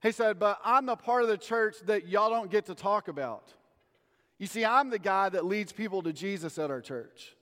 He 0.03 0.11
said, 0.11 0.41
But 0.41 0.59
I'm 0.65 0.85
the 0.85 0.97
part 0.97 1.23
of 1.23 1.29
the 1.29 1.39
church 1.39 1.77
that 1.87 2.09
y'all 2.09 2.29
don't 2.29 2.51
get 2.51 2.67
to 2.67 2.75
talk 2.75 3.07
about. 3.07 3.53
You 4.39 4.49
see, 4.49 4.65
I'm 4.65 4.91
the 4.91 4.99
guy 4.99 5.29
that 5.29 5.45
leads 5.45 5.71
people 5.71 6.03
to 6.03 6.13
Jesus 6.13 6.59
at 6.59 6.71
our 6.71 6.81
church. 6.81 7.37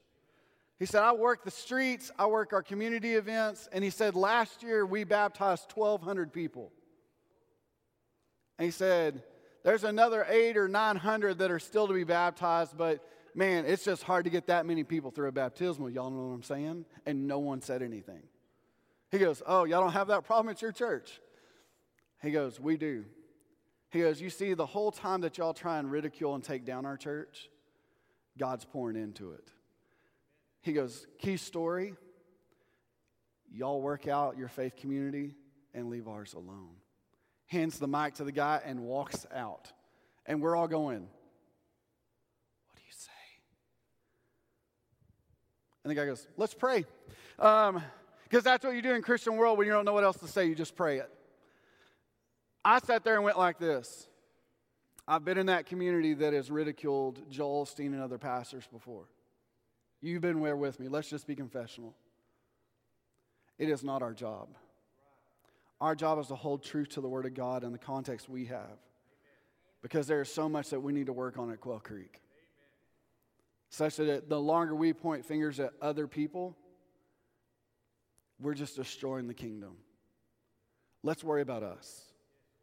He 0.79 0.85
said, 0.85 1.03
I 1.03 1.12
work 1.12 1.44
the 1.44 1.51
streets, 1.51 2.11
I 2.18 2.27
work 2.27 2.53
our 2.53 2.62
community 2.62 3.14
events. 3.14 3.66
And 3.73 3.83
he 3.83 3.88
said, 3.88 4.14
Last 4.14 4.62
year 4.62 4.85
we 4.85 5.05
baptized 5.05 5.73
1,200 5.75 6.35
people. 6.35 6.70
And 8.59 8.66
he 8.66 8.70
said, 8.70 9.23
There's 9.64 9.85
another 9.85 10.27
eight 10.29 10.59
or 10.59 10.68
900 10.68 11.38
that 11.38 11.51
are 11.51 11.59
still 11.59 11.88
to 11.88 11.94
be 11.94 12.05
baptized, 12.05 12.77
but 12.77 13.03
man, 13.35 13.64
it's 13.66 13.85
just 13.85 14.03
hard 14.03 14.25
to 14.25 14.31
get 14.31 14.47
that 14.47 14.66
many 14.66 14.85
people 14.85 15.11
through 15.11 15.29
a 15.29 15.33
baptismal. 15.33 15.90
Y'all 15.90 16.11
know 16.11 16.29
what 16.29 16.35
I'm 16.35 16.43
saying? 16.43 16.85
And 17.07 17.27
no 17.27 17.38
one 17.38 17.62
said 17.62 17.83
anything. 17.83 18.23
He 19.11 19.19
goes, 19.19 19.43
Oh, 19.47 19.64
y'all 19.64 19.81
don't 19.81 19.93
have 19.93 20.09
that 20.09 20.25
problem 20.25 20.51
at 20.51 20.62
your 20.62 20.73
church? 20.73 21.21
He 22.23 22.31
goes, 22.31 22.61
We 22.61 22.77
do. 22.77 23.05
He 23.90 24.01
goes, 24.01 24.21
You 24.21 24.31
see, 24.31 24.55
the 24.55 24.66
whole 24.66 24.93
time 24.93 25.23
that 25.23 25.38
y'all 25.38 25.55
try 25.55 25.79
and 25.79 25.90
ridicule 25.90 26.35
and 26.35 26.45
take 26.45 26.64
down 26.64 26.87
our 26.87 26.97
church, 26.97 27.49
God's 28.38 28.64
pouring 28.64 28.97
into 28.97 29.33
it. 29.33 29.51
He 30.62 30.73
goes, 30.73 31.07
Key 31.19 31.37
story 31.37 31.95
y'all 33.53 33.81
work 33.81 34.07
out 34.07 34.38
your 34.38 34.49
faith 34.49 34.77
community 34.77 35.35
and 35.75 35.90
leave 35.90 36.09
ours 36.09 36.35
alone. 36.35 36.77
Hands 37.47 37.77
the 37.79 37.88
mic 37.88 38.14
to 38.14 38.25
the 38.25 38.33
guy 38.33 38.61
and 38.64 38.81
walks 38.81 39.27
out. 39.35 39.73
And 40.27 40.40
we're 40.40 40.55
all 40.55 40.69
going, 40.69 41.01
What 41.01 42.77
do 42.77 42.83
you 42.87 42.93
say? 42.93 43.11
And 45.85 45.90
the 45.90 45.95
guy 45.95 46.07
goes, 46.07 46.27
Let's 46.37 46.55
pray. 46.55 46.85
Because 47.37 47.75
um, 47.75 47.83
that's 48.31 48.64
what 48.64 48.75
you 48.75 48.83
do 48.83 48.95
in 48.95 49.03
Christian 49.03 49.37
world 49.37 49.59
when 49.59 49.66
you 49.66 49.73
don't 49.73 49.85
know 49.85 49.93
what 49.93 50.05
else 50.05 50.19
to 50.19 50.29
say, 50.29 50.47
you 50.47 50.55
just 50.55 50.77
pray 50.77 50.99
it. 50.99 51.11
I 52.64 52.79
sat 52.81 53.05
there 53.05 53.14
and 53.14 53.25
went 53.25 53.38
like 53.38 53.59
this. 53.59 54.07
I've 55.09 55.25
been 55.25 55.38
in 55.38 55.47
that 55.47 55.66
community 55.66 56.14
that 56.14 56.33
has 56.35 56.51
ridiculed 56.51 57.21
Joel 57.31 57.64
Osteen 57.64 57.87
and 57.87 58.01
other 58.01 58.19
pastors 58.19 58.69
before. 58.71 59.09
You've 60.01 60.23
been 60.23 60.40
where 60.40 60.57
with 60.57 60.79
me. 60.79 60.88
Let's 60.88 61.09
just 61.09 61.27
be 61.27 61.35
confessional. 61.35 61.95
It 63.59 63.69
is 63.69 63.83
not 63.83 64.03
our 64.03 64.14
job. 64.14 64.49
Our 65.81 65.95
job 65.95 66.19
is 66.19 66.29
to 66.29 66.35
hold 66.35 66.62
truth 66.62 66.90
to 66.90 67.01
the 67.01 67.09
Word 67.09 67.27
of 67.27 67.35
God 67.35 67.64
in 67.64 67.73
the 67.73 67.79
context 67.79 68.29
we 68.29 68.47
have. 68.47 68.79
Because 69.83 70.07
there 70.07 70.21
is 70.21 70.33
so 70.33 70.49
much 70.49 70.71
that 70.71 70.81
we 70.81 70.93
need 70.93 71.07
to 71.07 71.12
work 71.12 71.38
on 71.38 71.51
at 71.51 71.61
Quail 71.61 71.81
Creek. 71.81 72.21
Such 73.71 73.97
that 73.97 74.29
the 74.29 74.41
longer 74.41 74.75
we 74.75 74.93
point 74.93 75.25
fingers 75.25 75.61
at 75.61 75.73
other 75.81 76.07
people, 76.07 76.57
we're 78.41 78.55
just 78.55 78.77
destroying 78.77 79.29
the 79.29 79.35
kingdom. 79.35 79.77
Let's 81.03 81.25
worry 81.25 81.41
about 81.41 81.63
us. 81.63 82.03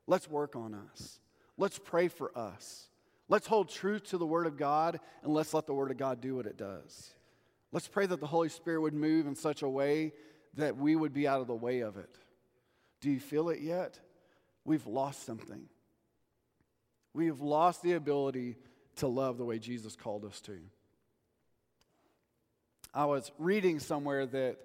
Let's 0.06 0.30
work 0.30 0.56
on 0.56 0.76
us. 0.76 1.20
Let's 1.58 1.80
pray 1.80 2.08
for 2.08 2.38
us. 2.38 2.88
Let's 3.30 3.48
hold 3.48 3.70
truth 3.70 4.04
to 4.10 4.18
the 4.18 4.26
Word 4.26 4.48
of 4.48 4.58
God 4.58 5.00
and 5.24 5.34
let's 5.34 5.54
let 5.54 5.66
the 5.66 5.74
Word 5.74 5.92
of 5.92 5.98
God 5.98 6.22
do 6.22 6.36
what 6.36 6.46
it 6.46 6.58
does. 6.58 7.14
Let's 7.72 7.88
pray 7.88 8.06
that 8.06 8.20
the 8.20 8.28
Holy 8.28 8.50
Spirit 8.50 8.82
would 8.82 8.94
move 8.94 9.28
in 9.28 9.36
such 9.36 9.62
a 9.62 9.70
way 9.70 10.14
that 10.56 10.78
we 10.78 10.96
would 10.96 11.14
be 11.14 11.28
out 11.28 11.42
of 11.42 11.48
the 11.48 11.56
way 11.56 11.82
of 11.82 11.98
it. 11.98 12.18
Do 13.02 13.12
you 13.12 13.20
feel 13.20 13.50
it 13.50 13.60
yet? 13.60 14.00
We've 14.66 14.88
lost 14.88 15.26
something. 15.26 15.68
We 17.14 17.28
have 17.28 17.42
lost 17.42 17.82
the 17.82 17.94
ability 17.94 18.58
to 18.98 19.08
love 19.08 19.38
the 19.38 19.46
way 19.46 19.60
Jesus 19.60 19.96
called 19.96 20.26
us 20.26 20.40
to. 20.42 20.60
I 22.94 23.06
was 23.06 23.32
reading 23.38 23.80
somewhere 23.80 24.26
that 24.26 24.58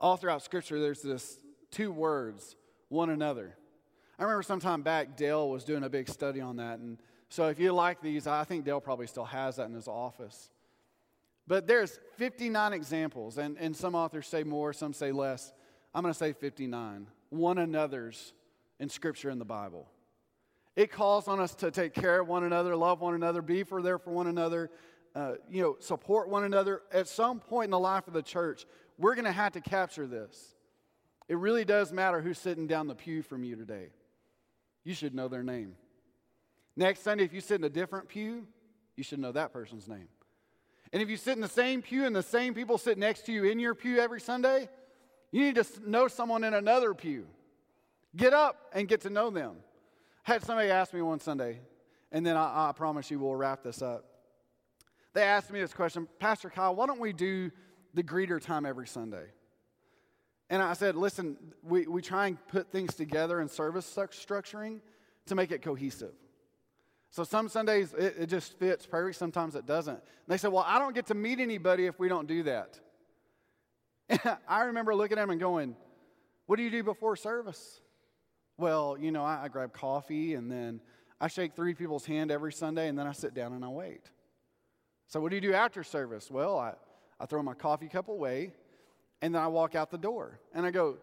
all 0.00 0.16
throughout 0.16 0.42
Scripture 0.42 0.80
there's 0.80 1.02
this 1.02 1.38
two 1.70 1.90
words, 1.90 2.56
one 2.88 3.10
another. 3.10 3.56
I 4.18 4.22
remember 4.24 4.42
sometime 4.42 4.82
back, 4.82 5.16
Dale 5.16 5.48
was 5.48 5.64
doing 5.64 5.84
a 5.84 5.88
big 5.88 6.08
study 6.08 6.40
on 6.40 6.56
that. 6.56 6.78
And 6.78 6.98
so 7.28 7.48
if 7.48 7.58
you 7.58 7.72
like 7.72 8.00
these, 8.00 8.26
I 8.26 8.44
think 8.44 8.64
Dale 8.64 8.80
probably 8.80 9.06
still 9.06 9.24
has 9.24 9.56
that 9.56 9.66
in 9.66 9.74
his 9.74 9.88
office. 9.88 10.50
But 11.46 11.66
there's 11.66 11.98
59 12.18 12.72
examples, 12.72 13.38
and, 13.38 13.56
and 13.58 13.76
some 13.76 13.94
authors 13.94 14.28
say 14.28 14.44
more, 14.44 14.72
some 14.72 14.92
say 14.92 15.12
less. 15.12 15.52
I'm 15.94 16.02
going 16.02 16.12
to 16.12 16.18
say 16.18 16.32
59. 16.32 17.08
One 17.30 17.58
another's 17.58 18.32
in 18.78 18.88
Scripture 18.88 19.30
in 19.30 19.38
the 19.38 19.44
Bible. 19.44 19.88
It 20.76 20.90
calls 20.90 21.28
on 21.28 21.40
us 21.40 21.54
to 21.56 21.70
take 21.70 21.94
care 21.94 22.20
of 22.20 22.28
one 22.28 22.44
another, 22.44 22.76
love 22.76 23.00
one 23.00 23.14
another, 23.14 23.42
be 23.42 23.62
for 23.62 23.82
there 23.82 23.98
for 23.98 24.10
one 24.10 24.26
another, 24.26 24.70
uh, 25.14 25.34
you 25.50 25.62
know, 25.62 25.76
support 25.80 26.28
one 26.28 26.44
another. 26.44 26.82
At 26.92 27.08
some 27.08 27.40
point 27.40 27.66
in 27.66 27.70
the 27.70 27.78
life 27.78 28.06
of 28.06 28.14
the 28.14 28.22
church, 28.22 28.66
we're 28.98 29.14
going 29.14 29.26
to 29.26 29.32
have 29.32 29.52
to 29.52 29.60
capture 29.60 30.06
this. 30.06 30.54
It 31.28 31.36
really 31.36 31.64
does 31.64 31.92
matter 31.92 32.20
who's 32.20 32.38
sitting 32.38 32.66
down 32.66 32.88
the 32.88 32.94
pew 32.94 33.22
from 33.22 33.44
you 33.44 33.56
today 33.56 33.90
you 34.84 34.94
should 34.94 35.14
know 35.14 35.28
their 35.28 35.42
name. 35.42 35.74
Next 36.76 37.02
Sunday, 37.02 37.24
if 37.24 37.32
you 37.32 37.40
sit 37.40 37.56
in 37.56 37.64
a 37.64 37.70
different 37.70 38.08
pew, 38.08 38.46
you 38.96 39.04
should 39.04 39.18
know 39.18 39.32
that 39.32 39.52
person's 39.52 39.88
name. 39.88 40.08
And 40.92 41.02
if 41.02 41.08
you 41.08 41.16
sit 41.16 41.34
in 41.34 41.40
the 41.40 41.48
same 41.48 41.82
pew 41.82 42.04
and 42.04 42.14
the 42.14 42.22
same 42.22 42.54
people 42.54 42.78
sit 42.78 42.98
next 42.98 43.26
to 43.26 43.32
you 43.32 43.44
in 43.44 43.58
your 43.58 43.74
pew 43.74 43.98
every 43.98 44.20
Sunday, 44.20 44.68
you 45.30 45.42
need 45.42 45.54
to 45.54 45.66
know 45.86 46.08
someone 46.08 46.44
in 46.44 46.54
another 46.54 46.94
pew. 46.94 47.26
Get 48.14 48.34
up 48.34 48.70
and 48.74 48.88
get 48.88 49.02
to 49.02 49.10
know 49.10 49.30
them. 49.30 49.56
I 50.26 50.32
had 50.32 50.44
somebody 50.44 50.70
ask 50.70 50.92
me 50.92 51.00
one 51.00 51.20
Sunday, 51.20 51.60
and 52.10 52.24
then 52.24 52.36
I, 52.36 52.68
I 52.68 52.72
promise 52.72 53.10
you 53.10 53.18
we'll 53.18 53.34
wrap 53.34 53.62
this 53.62 53.80
up. 53.80 54.04
They 55.14 55.22
asked 55.22 55.50
me 55.50 55.60
this 55.60 55.74
question 55.74 56.08
Pastor 56.18 56.50
Kyle, 56.50 56.74
why 56.74 56.86
don't 56.86 57.00
we 57.00 57.12
do 57.12 57.50
the 57.94 58.02
greeter 58.02 58.40
time 58.40 58.66
every 58.66 58.86
Sunday? 58.86 59.26
And 60.50 60.62
I 60.62 60.74
said, 60.74 60.96
listen, 60.96 61.38
we, 61.62 61.86
we 61.86 62.02
try 62.02 62.26
and 62.26 62.38
put 62.48 62.70
things 62.70 62.94
together 62.94 63.40
in 63.40 63.48
service 63.48 63.86
structuring 63.86 64.80
to 65.26 65.34
make 65.34 65.50
it 65.50 65.62
cohesive. 65.62 66.12
So 67.10 67.24
some 67.24 67.48
Sundays 67.48 67.94
it, 67.94 68.16
it 68.20 68.26
just 68.26 68.58
fits 68.58 68.86
perfect, 68.86 69.16
sometimes 69.16 69.54
it 69.54 69.66
doesn't. 69.66 69.94
And 69.94 70.02
they 70.28 70.36
said, 70.36 70.52
well, 70.52 70.64
I 70.66 70.78
don't 70.78 70.94
get 70.94 71.06
to 71.06 71.14
meet 71.14 71.40
anybody 71.40 71.86
if 71.86 71.98
we 71.98 72.08
don't 72.08 72.26
do 72.26 72.42
that. 72.44 72.78
And 74.08 74.20
I 74.48 74.64
remember 74.64 74.94
looking 74.94 75.18
at 75.18 75.22
them 75.22 75.30
and 75.30 75.40
going, 75.40 75.76
what 76.46 76.56
do 76.56 76.62
you 76.62 76.70
do 76.70 76.82
before 76.82 77.16
service? 77.16 77.80
Well, 78.58 78.96
you 78.98 79.10
know, 79.10 79.24
I, 79.24 79.44
I 79.44 79.48
grab 79.48 79.72
coffee 79.72 80.34
and 80.34 80.50
then 80.50 80.80
I 81.20 81.28
shake 81.28 81.54
three 81.54 81.74
people's 81.74 82.04
hand 82.04 82.30
every 82.30 82.52
Sunday 82.52 82.88
and 82.88 82.98
then 82.98 83.06
I 83.06 83.12
sit 83.12 83.32
down 83.32 83.52
and 83.52 83.64
I 83.64 83.68
wait. 83.68 84.10
So 85.12 85.20
what 85.20 85.28
do 85.28 85.34
you 85.34 85.42
do 85.42 85.52
after 85.52 85.84
service? 85.84 86.30
Well, 86.30 86.58
I, 86.58 86.72
I 87.20 87.26
throw 87.26 87.42
my 87.42 87.52
coffee 87.52 87.86
cup 87.86 88.08
away 88.08 88.54
and 89.20 89.34
then 89.34 89.42
I 89.42 89.46
walk 89.48 89.74
out 89.74 89.90
the 89.90 89.98
door 89.98 90.40
and 90.54 90.64
I 90.64 90.70
go, 90.70 90.96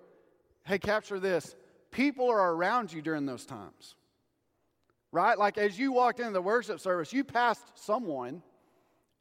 hey, 0.63 0.79
capture 0.79 1.19
this. 1.19 1.55
People 1.91 2.27
are 2.27 2.53
around 2.53 2.91
you 2.91 3.03
during 3.03 3.27
those 3.27 3.45
times, 3.45 3.93
right? 5.11 5.37
Like 5.37 5.59
as 5.59 5.77
you 5.77 5.91
walked 5.91 6.19
into 6.19 6.31
the 6.31 6.41
worship 6.41 6.79
service, 6.79 7.13
you 7.13 7.23
passed 7.23 7.61
someone 7.75 8.41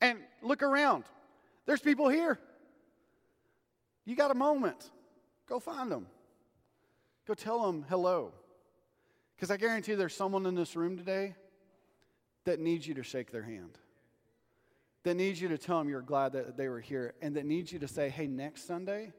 and 0.01 0.21
look 0.41 0.63
around. 0.63 1.05
There's 1.67 1.81
people 1.83 2.09
here. 2.09 2.39
You 4.07 4.17
got 4.17 4.31
a 4.31 4.35
moment. 4.35 4.91
Go 5.51 5.61
find 5.61 5.93
them. 5.93 6.07
Go 7.27 7.35
tell 7.35 7.67
them 7.67 7.85
hello. 7.91 8.33
Because 9.37 9.51
I 9.51 9.59
guarantee 9.59 9.97
there's 9.97 10.17
someone 10.17 10.47
in 10.47 10.55
this 10.55 10.77
room 10.77 10.97
today 10.97 11.35
that 12.45 12.59
needs 12.59 12.89
you 12.89 12.95
to 12.95 13.03
shake 13.03 13.31
their 13.31 13.43
hand 13.43 13.79
that 15.05 15.15
needs 15.15 15.41
you 15.41 15.49
to 15.49 15.59
tell 15.59 15.79
them 15.79 15.89
you're 15.89 16.03
glad 16.03 16.33
that 16.33 16.57
they 16.57 16.69
were 16.69 16.81
here, 16.81 17.15
and 17.23 17.37
that 17.37 17.47
needs 17.47 17.73
you 17.73 17.79
to 17.79 17.89
say, 17.89 18.09
hey, 18.09 18.27
next 18.27 18.67
Sunday, 18.67 19.13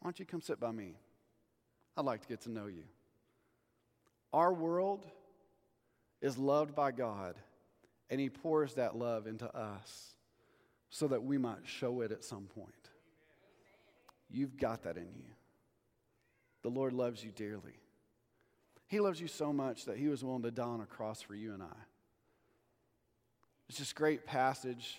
why 0.00 0.06
don't 0.06 0.18
you 0.18 0.26
come 0.26 0.40
sit 0.40 0.58
by 0.58 0.72
me? 0.72 0.96
I'd 1.96 2.04
like 2.04 2.22
to 2.22 2.28
get 2.28 2.40
to 2.42 2.50
know 2.50 2.66
you. 2.66 2.84
Our 4.32 4.52
world 4.52 5.06
is 6.20 6.38
loved 6.38 6.74
by 6.74 6.90
God, 6.90 7.36
and 8.10 8.20
He 8.20 8.28
pours 8.28 8.74
that 8.74 8.96
love 8.96 9.26
into 9.26 9.46
us 9.56 10.14
so 10.90 11.08
that 11.08 11.22
we 11.22 11.38
might 11.38 11.60
show 11.64 12.00
it 12.00 12.12
at 12.12 12.24
some 12.24 12.44
point. 12.44 12.72
You've 14.30 14.56
got 14.56 14.84
that 14.84 14.96
in 14.96 15.08
you. 15.14 15.30
The 16.62 16.70
Lord 16.70 16.92
loves 16.92 17.22
you 17.22 17.30
dearly. 17.30 17.78
He 18.86 19.00
loves 19.00 19.20
you 19.20 19.28
so 19.28 19.52
much 19.52 19.84
that 19.86 19.98
He 19.98 20.08
was 20.08 20.24
willing 20.24 20.42
to 20.42 20.50
die 20.50 20.64
on 20.64 20.80
a 20.80 20.86
cross 20.86 21.20
for 21.20 21.34
you 21.34 21.54
and 21.54 21.62
I. 21.62 21.76
It's 23.68 23.78
this 23.78 23.92
great 23.92 24.26
passage 24.26 24.98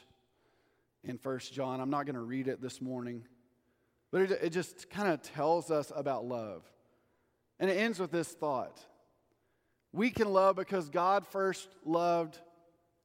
in 1.04 1.18
First 1.18 1.54
John. 1.54 1.80
I'm 1.80 1.90
not 1.90 2.06
going 2.06 2.16
to 2.16 2.22
read 2.22 2.48
it 2.48 2.62
this 2.62 2.82
morning, 2.82 3.24
but 4.12 4.22
it, 4.22 4.32
it 4.44 4.50
just 4.50 4.90
kind 4.90 5.12
of 5.12 5.22
tells 5.22 5.70
us 5.70 5.92
about 5.96 6.26
love. 6.26 6.64
And 7.60 7.70
it 7.70 7.76
ends 7.76 8.00
with 8.00 8.12
this 8.12 8.30
thought 8.30 8.82
We 9.92 10.10
can 10.10 10.28
love 10.28 10.56
because 10.56 10.90
God 10.90 11.26
first 11.28 11.70
loved 11.86 12.40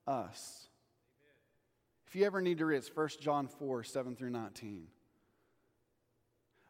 us. 0.06 0.68
If 2.06 2.16
you 2.16 2.24
ever 2.24 2.40
need 2.40 2.58
to 2.58 2.66
read, 2.66 2.76
it, 2.76 2.78
it's 2.78 2.96
1 2.96 3.08
John 3.20 3.48
4 3.48 3.84
7 3.84 4.16
through 4.16 4.30
19. 4.30 4.86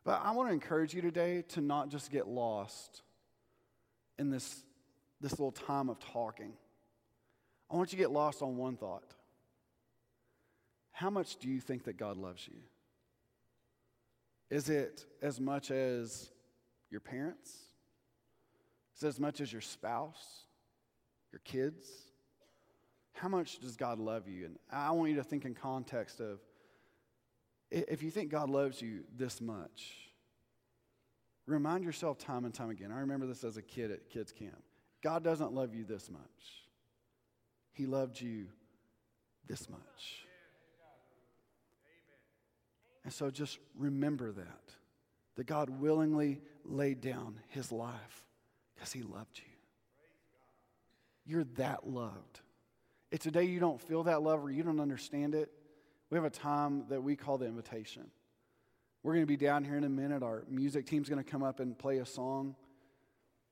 But 0.04 0.22
I 0.24 0.32
want 0.32 0.48
to 0.48 0.52
encourage 0.52 0.94
you 0.94 1.02
today 1.02 1.42
to 1.50 1.60
not 1.60 1.90
just 1.90 2.10
get 2.10 2.26
lost 2.26 3.02
in 4.18 4.30
this, 4.30 4.62
this 5.20 5.32
little 5.32 5.52
time 5.52 5.88
of 5.88 5.98
talking. 6.00 6.54
I 7.70 7.76
want 7.76 7.92
you 7.92 7.96
to 7.98 8.02
get 8.02 8.10
lost 8.10 8.42
on 8.42 8.56
one 8.56 8.76
thought. 8.76 9.14
How 10.92 11.10
much 11.10 11.36
do 11.36 11.48
you 11.48 11.60
think 11.60 11.84
that 11.84 11.96
God 11.96 12.16
loves 12.16 12.46
you? 12.48 12.58
Is 14.50 14.70
it 14.70 15.04
as 15.22 15.40
much 15.40 15.70
as 15.70 16.30
your 16.90 17.00
parents? 17.00 17.50
Is 18.96 19.04
it 19.04 19.08
as 19.08 19.20
much 19.20 19.40
as 19.40 19.52
your 19.52 19.60
spouse, 19.60 20.46
your 21.30 21.40
kids? 21.44 21.86
How 23.12 23.28
much 23.28 23.58
does 23.58 23.76
God 23.76 23.98
love 23.98 24.28
you? 24.28 24.46
And 24.46 24.58
I 24.72 24.90
want 24.92 25.10
you 25.10 25.16
to 25.16 25.24
think 25.24 25.44
in 25.44 25.54
context 25.54 26.20
of 26.20 26.40
if 27.70 28.02
you 28.02 28.10
think 28.10 28.30
God 28.30 28.48
loves 28.48 28.80
you 28.80 29.00
this 29.14 29.40
much, 29.40 30.10
remind 31.46 31.84
yourself 31.84 32.18
time 32.18 32.44
and 32.44 32.54
time 32.54 32.70
again. 32.70 32.90
I 32.90 33.00
remember 33.00 33.26
this 33.26 33.44
as 33.44 33.56
a 33.56 33.62
kid 33.62 33.90
at 33.90 34.08
kids' 34.08 34.32
camp. 34.32 34.62
God 35.02 35.22
doesn't 35.22 35.52
love 35.52 35.74
you 35.74 35.84
this 35.84 36.10
much, 36.10 36.64
He 37.78 37.86
loved 37.86 38.20
you 38.20 38.46
this 39.46 39.70
much. 39.70 40.26
And 43.04 43.12
so 43.12 43.30
just 43.30 43.60
remember 43.78 44.32
that, 44.32 44.74
that 45.36 45.46
God 45.46 45.70
willingly 45.70 46.40
laid 46.64 47.00
down 47.00 47.38
His 47.50 47.70
life 47.70 48.24
because 48.74 48.92
He 48.92 49.02
loved 49.02 49.38
you. 49.38 49.44
You're 51.24 51.44
that 51.54 51.88
loved. 51.88 52.40
If 53.12 53.20
today 53.20 53.44
you 53.44 53.60
don't 53.60 53.80
feel 53.80 54.02
that 54.02 54.22
love 54.22 54.44
or 54.44 54.50
you 54.50 54.64
don't 54.64 54.80
understand 54.80 55.36
it, 55.36 55.52
we 56.10 56.16
have 56.16 56.24
a 56.24 56.30
time 56.30 56.82
that 56.88 57.00
we 57.00 57.14
call 57.14 57.38
the 57.38 57.46
invitation. 57.46 58.10
We're 59.04 59.12
going 59.12 59.22
to 59.22 59.28
be 59.28 59.36
down 59.36 59.62
here 59.62 59.76
in 59.76 59.84
a 59.84 59.88
minute. 59.88 60.24
Our 60.24 60.42
music 60.50 60.86
team's 60.86 61.08
going 61.08 61.22
to 61.22 61.30
come 61.30 61.44
up 61.44 61.60
and 61.60 61.78
play 61.78 61.98
a 61.98 62.06
song. 62.06 62.56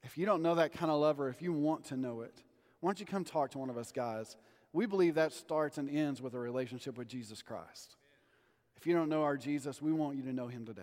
If 0.02 0.18
you 0.18 0.26
don't 0.26 0.42
know 0.42 0.56
that 0.56 0.72
kind 0.72 0.90
of 0.90 1.00
love, 1.00 1.20
or 1.20 1.28
if 1.28 1.40
you 1.40 1.52
want 1.52 1.84
to 1.86 1.96
know 1.96 2.22
it, 2.22 2.42
why 2.80 2.88
don't 2.88 3.00
you 3.00 3.06
come 3.06 3.24
talk 3.24 3.50
to 3.52 3.58
one 3.58 3.70
of 3.70 3.78
us 3.78 3.92
guys? 3.92 4.36
We 4.72 4.86
believe 4.86 5.14
that 5.14 5.32
starts 5.32 5.78
and 5.78 5.88
ends 5.88 6.20
with 6.20 6.34
a 6.34 6.38
relationship 6.38 6.98
with 6.98 7.08
Jesus 7.08 7.42
Christ. 7.42 7.96
If 8.76 8.86
you 8.86 8.94
don't 8.94 9.08
know 9.08 9.22
our 9.22 9.36
Jesus, 9.36 9.80
we 9.80 9.92
want 9.92 10.16
you 10.16 10.22
to 10.24 10.32
know 10.32 10.48
him 10.48 10.66
today. 10.66 10.82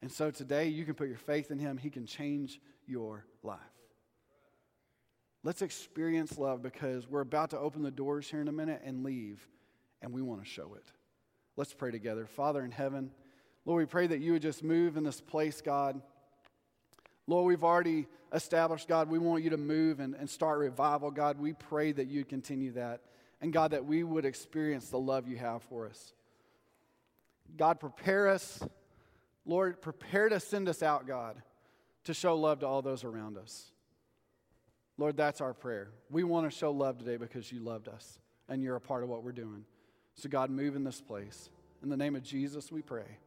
And 0.00 0.12
so 0.12 0.30
today, 0.30 0.68
you 0.68 0.84
can 0.84 0.94
put 0.94 1.08
your 1.08 1.16
faith 1.16 1.50
in 1.50 1.58
him, 1.58 1.76
he 1.76 1.90
can 1.90 2.06
change 2.06 2.60
your 2.86 3.24
life. 3.42 3.58
Let's 5.42 5.62
experience 5.62 6.38
love 6.38 6.62
because 6.62 7.08
we're 7.08 7.20
about 7.20 7.50
to 7.50 7.58
open 7.58 7.82
the 7.82 7.90
doors 7.90 8.28
here 8.28 8.40
in 8.40 8.48
a 8.48 8.52
minute 8.52 8.82
and 8.84 9.04
leave 9.04 9.48
and 10.02 10.12
we 10.12 10.22
want 10.22 10.42
to 10.42 10.48
show 10.48 10.74
it. 10.74 10.84
Let's 11.56 11.74
pray 11.74 11.90
together. 11.90 12.26
Father 12.26 12.64
in 12.64 12.70
heaven, 12.70 13.10
Lord, 13.64 13.82
we 13.82 13.86
pray 13.86 14.06
that 14.06 14.20
you 14.20 14.32
would 14.32 14.42
just 14.42 14.62
move 14.62 14.96
in 14.96 15.04
this 15.04 15.20
place, 15.20 15.60
God. 15.60 16.00
Lord, 17.28 17.46
we've 17.46 17.62
already 17.62 18.06
established, 18.32 18.88
God, 18.88 19.10
we 19.10 19.18
want 19.18 19.44
you 19.44 19.50
to 19.50 19.58
move 19.58 20.00
and, 20.00 20.14
and 20.14 20.28
start 20.28 20.58
revival, 20.58 21.10
God. 21.10 21.38
We 21.38 21.52
pray 21.52 21.92
that 21.92 22.08
you'd 22.08 22.28
continue 22.28 22.72
that. 22.72 23.02
And 23.42 23.52
God, 23.52 23.72
that 23.72 23.84
we 23.84 24.02
would 24.02 24.24
experience 24.24 24.88
the 24.88 24.98
love 24.98 25.28
you 25.28 25.36
have 25.36 25.62
for 25.62 25.86
us. 25.86 26.14
God, 27.56 27.78
prepare 27.80 28.28
us. 28.28 28.60
Lord, 29.44 29.82
prepare 29.82 30.30
to 30.30 30.40
send 30.40 30.70
us 30.70 30.82
out, 30.82 31.06
God, 31.06 31.40
to 32.04 32.14
show 32.14 32.34
love 32.34 32.60
to 32.60 32.66
all 32.66 32.80
those 32.80 33.04
around 33.04 33.36
us. 33.36 33.72
Lord, 34.96 35.16
that's 35.16 35.42
our 35.42 35.52
prayer. 35.52 35.90
We 36.10 36.24
want 36.24 36.50
to 36.50 36.56
show 36.56 36.72
love 36.72 36.98
today 36.98 37.18
because 37.18 37.52
you 37.52 37.60
loved 37.60 37.88
us 37.88 38.18
and 38.48 38.62
you're 38.62 38.76
a 38.76 38.80
part 38.80 39.02
of 39.02 39.10
what 39.10 39.22
we're 39.22 39.32
doing. 39.32 39.64
So, 40.14 40.30
God, 40.30 40.50
move 40.50 40.76
in 40.76 40.82
this 40.82 41.02
place. 41.02 41.50
In 41.82 41.90
the 41.90 41.96
name 41.96 42.16
of 42.16 42.22
Jesus, 42.22 42.72
we 42.72 42.80
pray. 42.80 43.18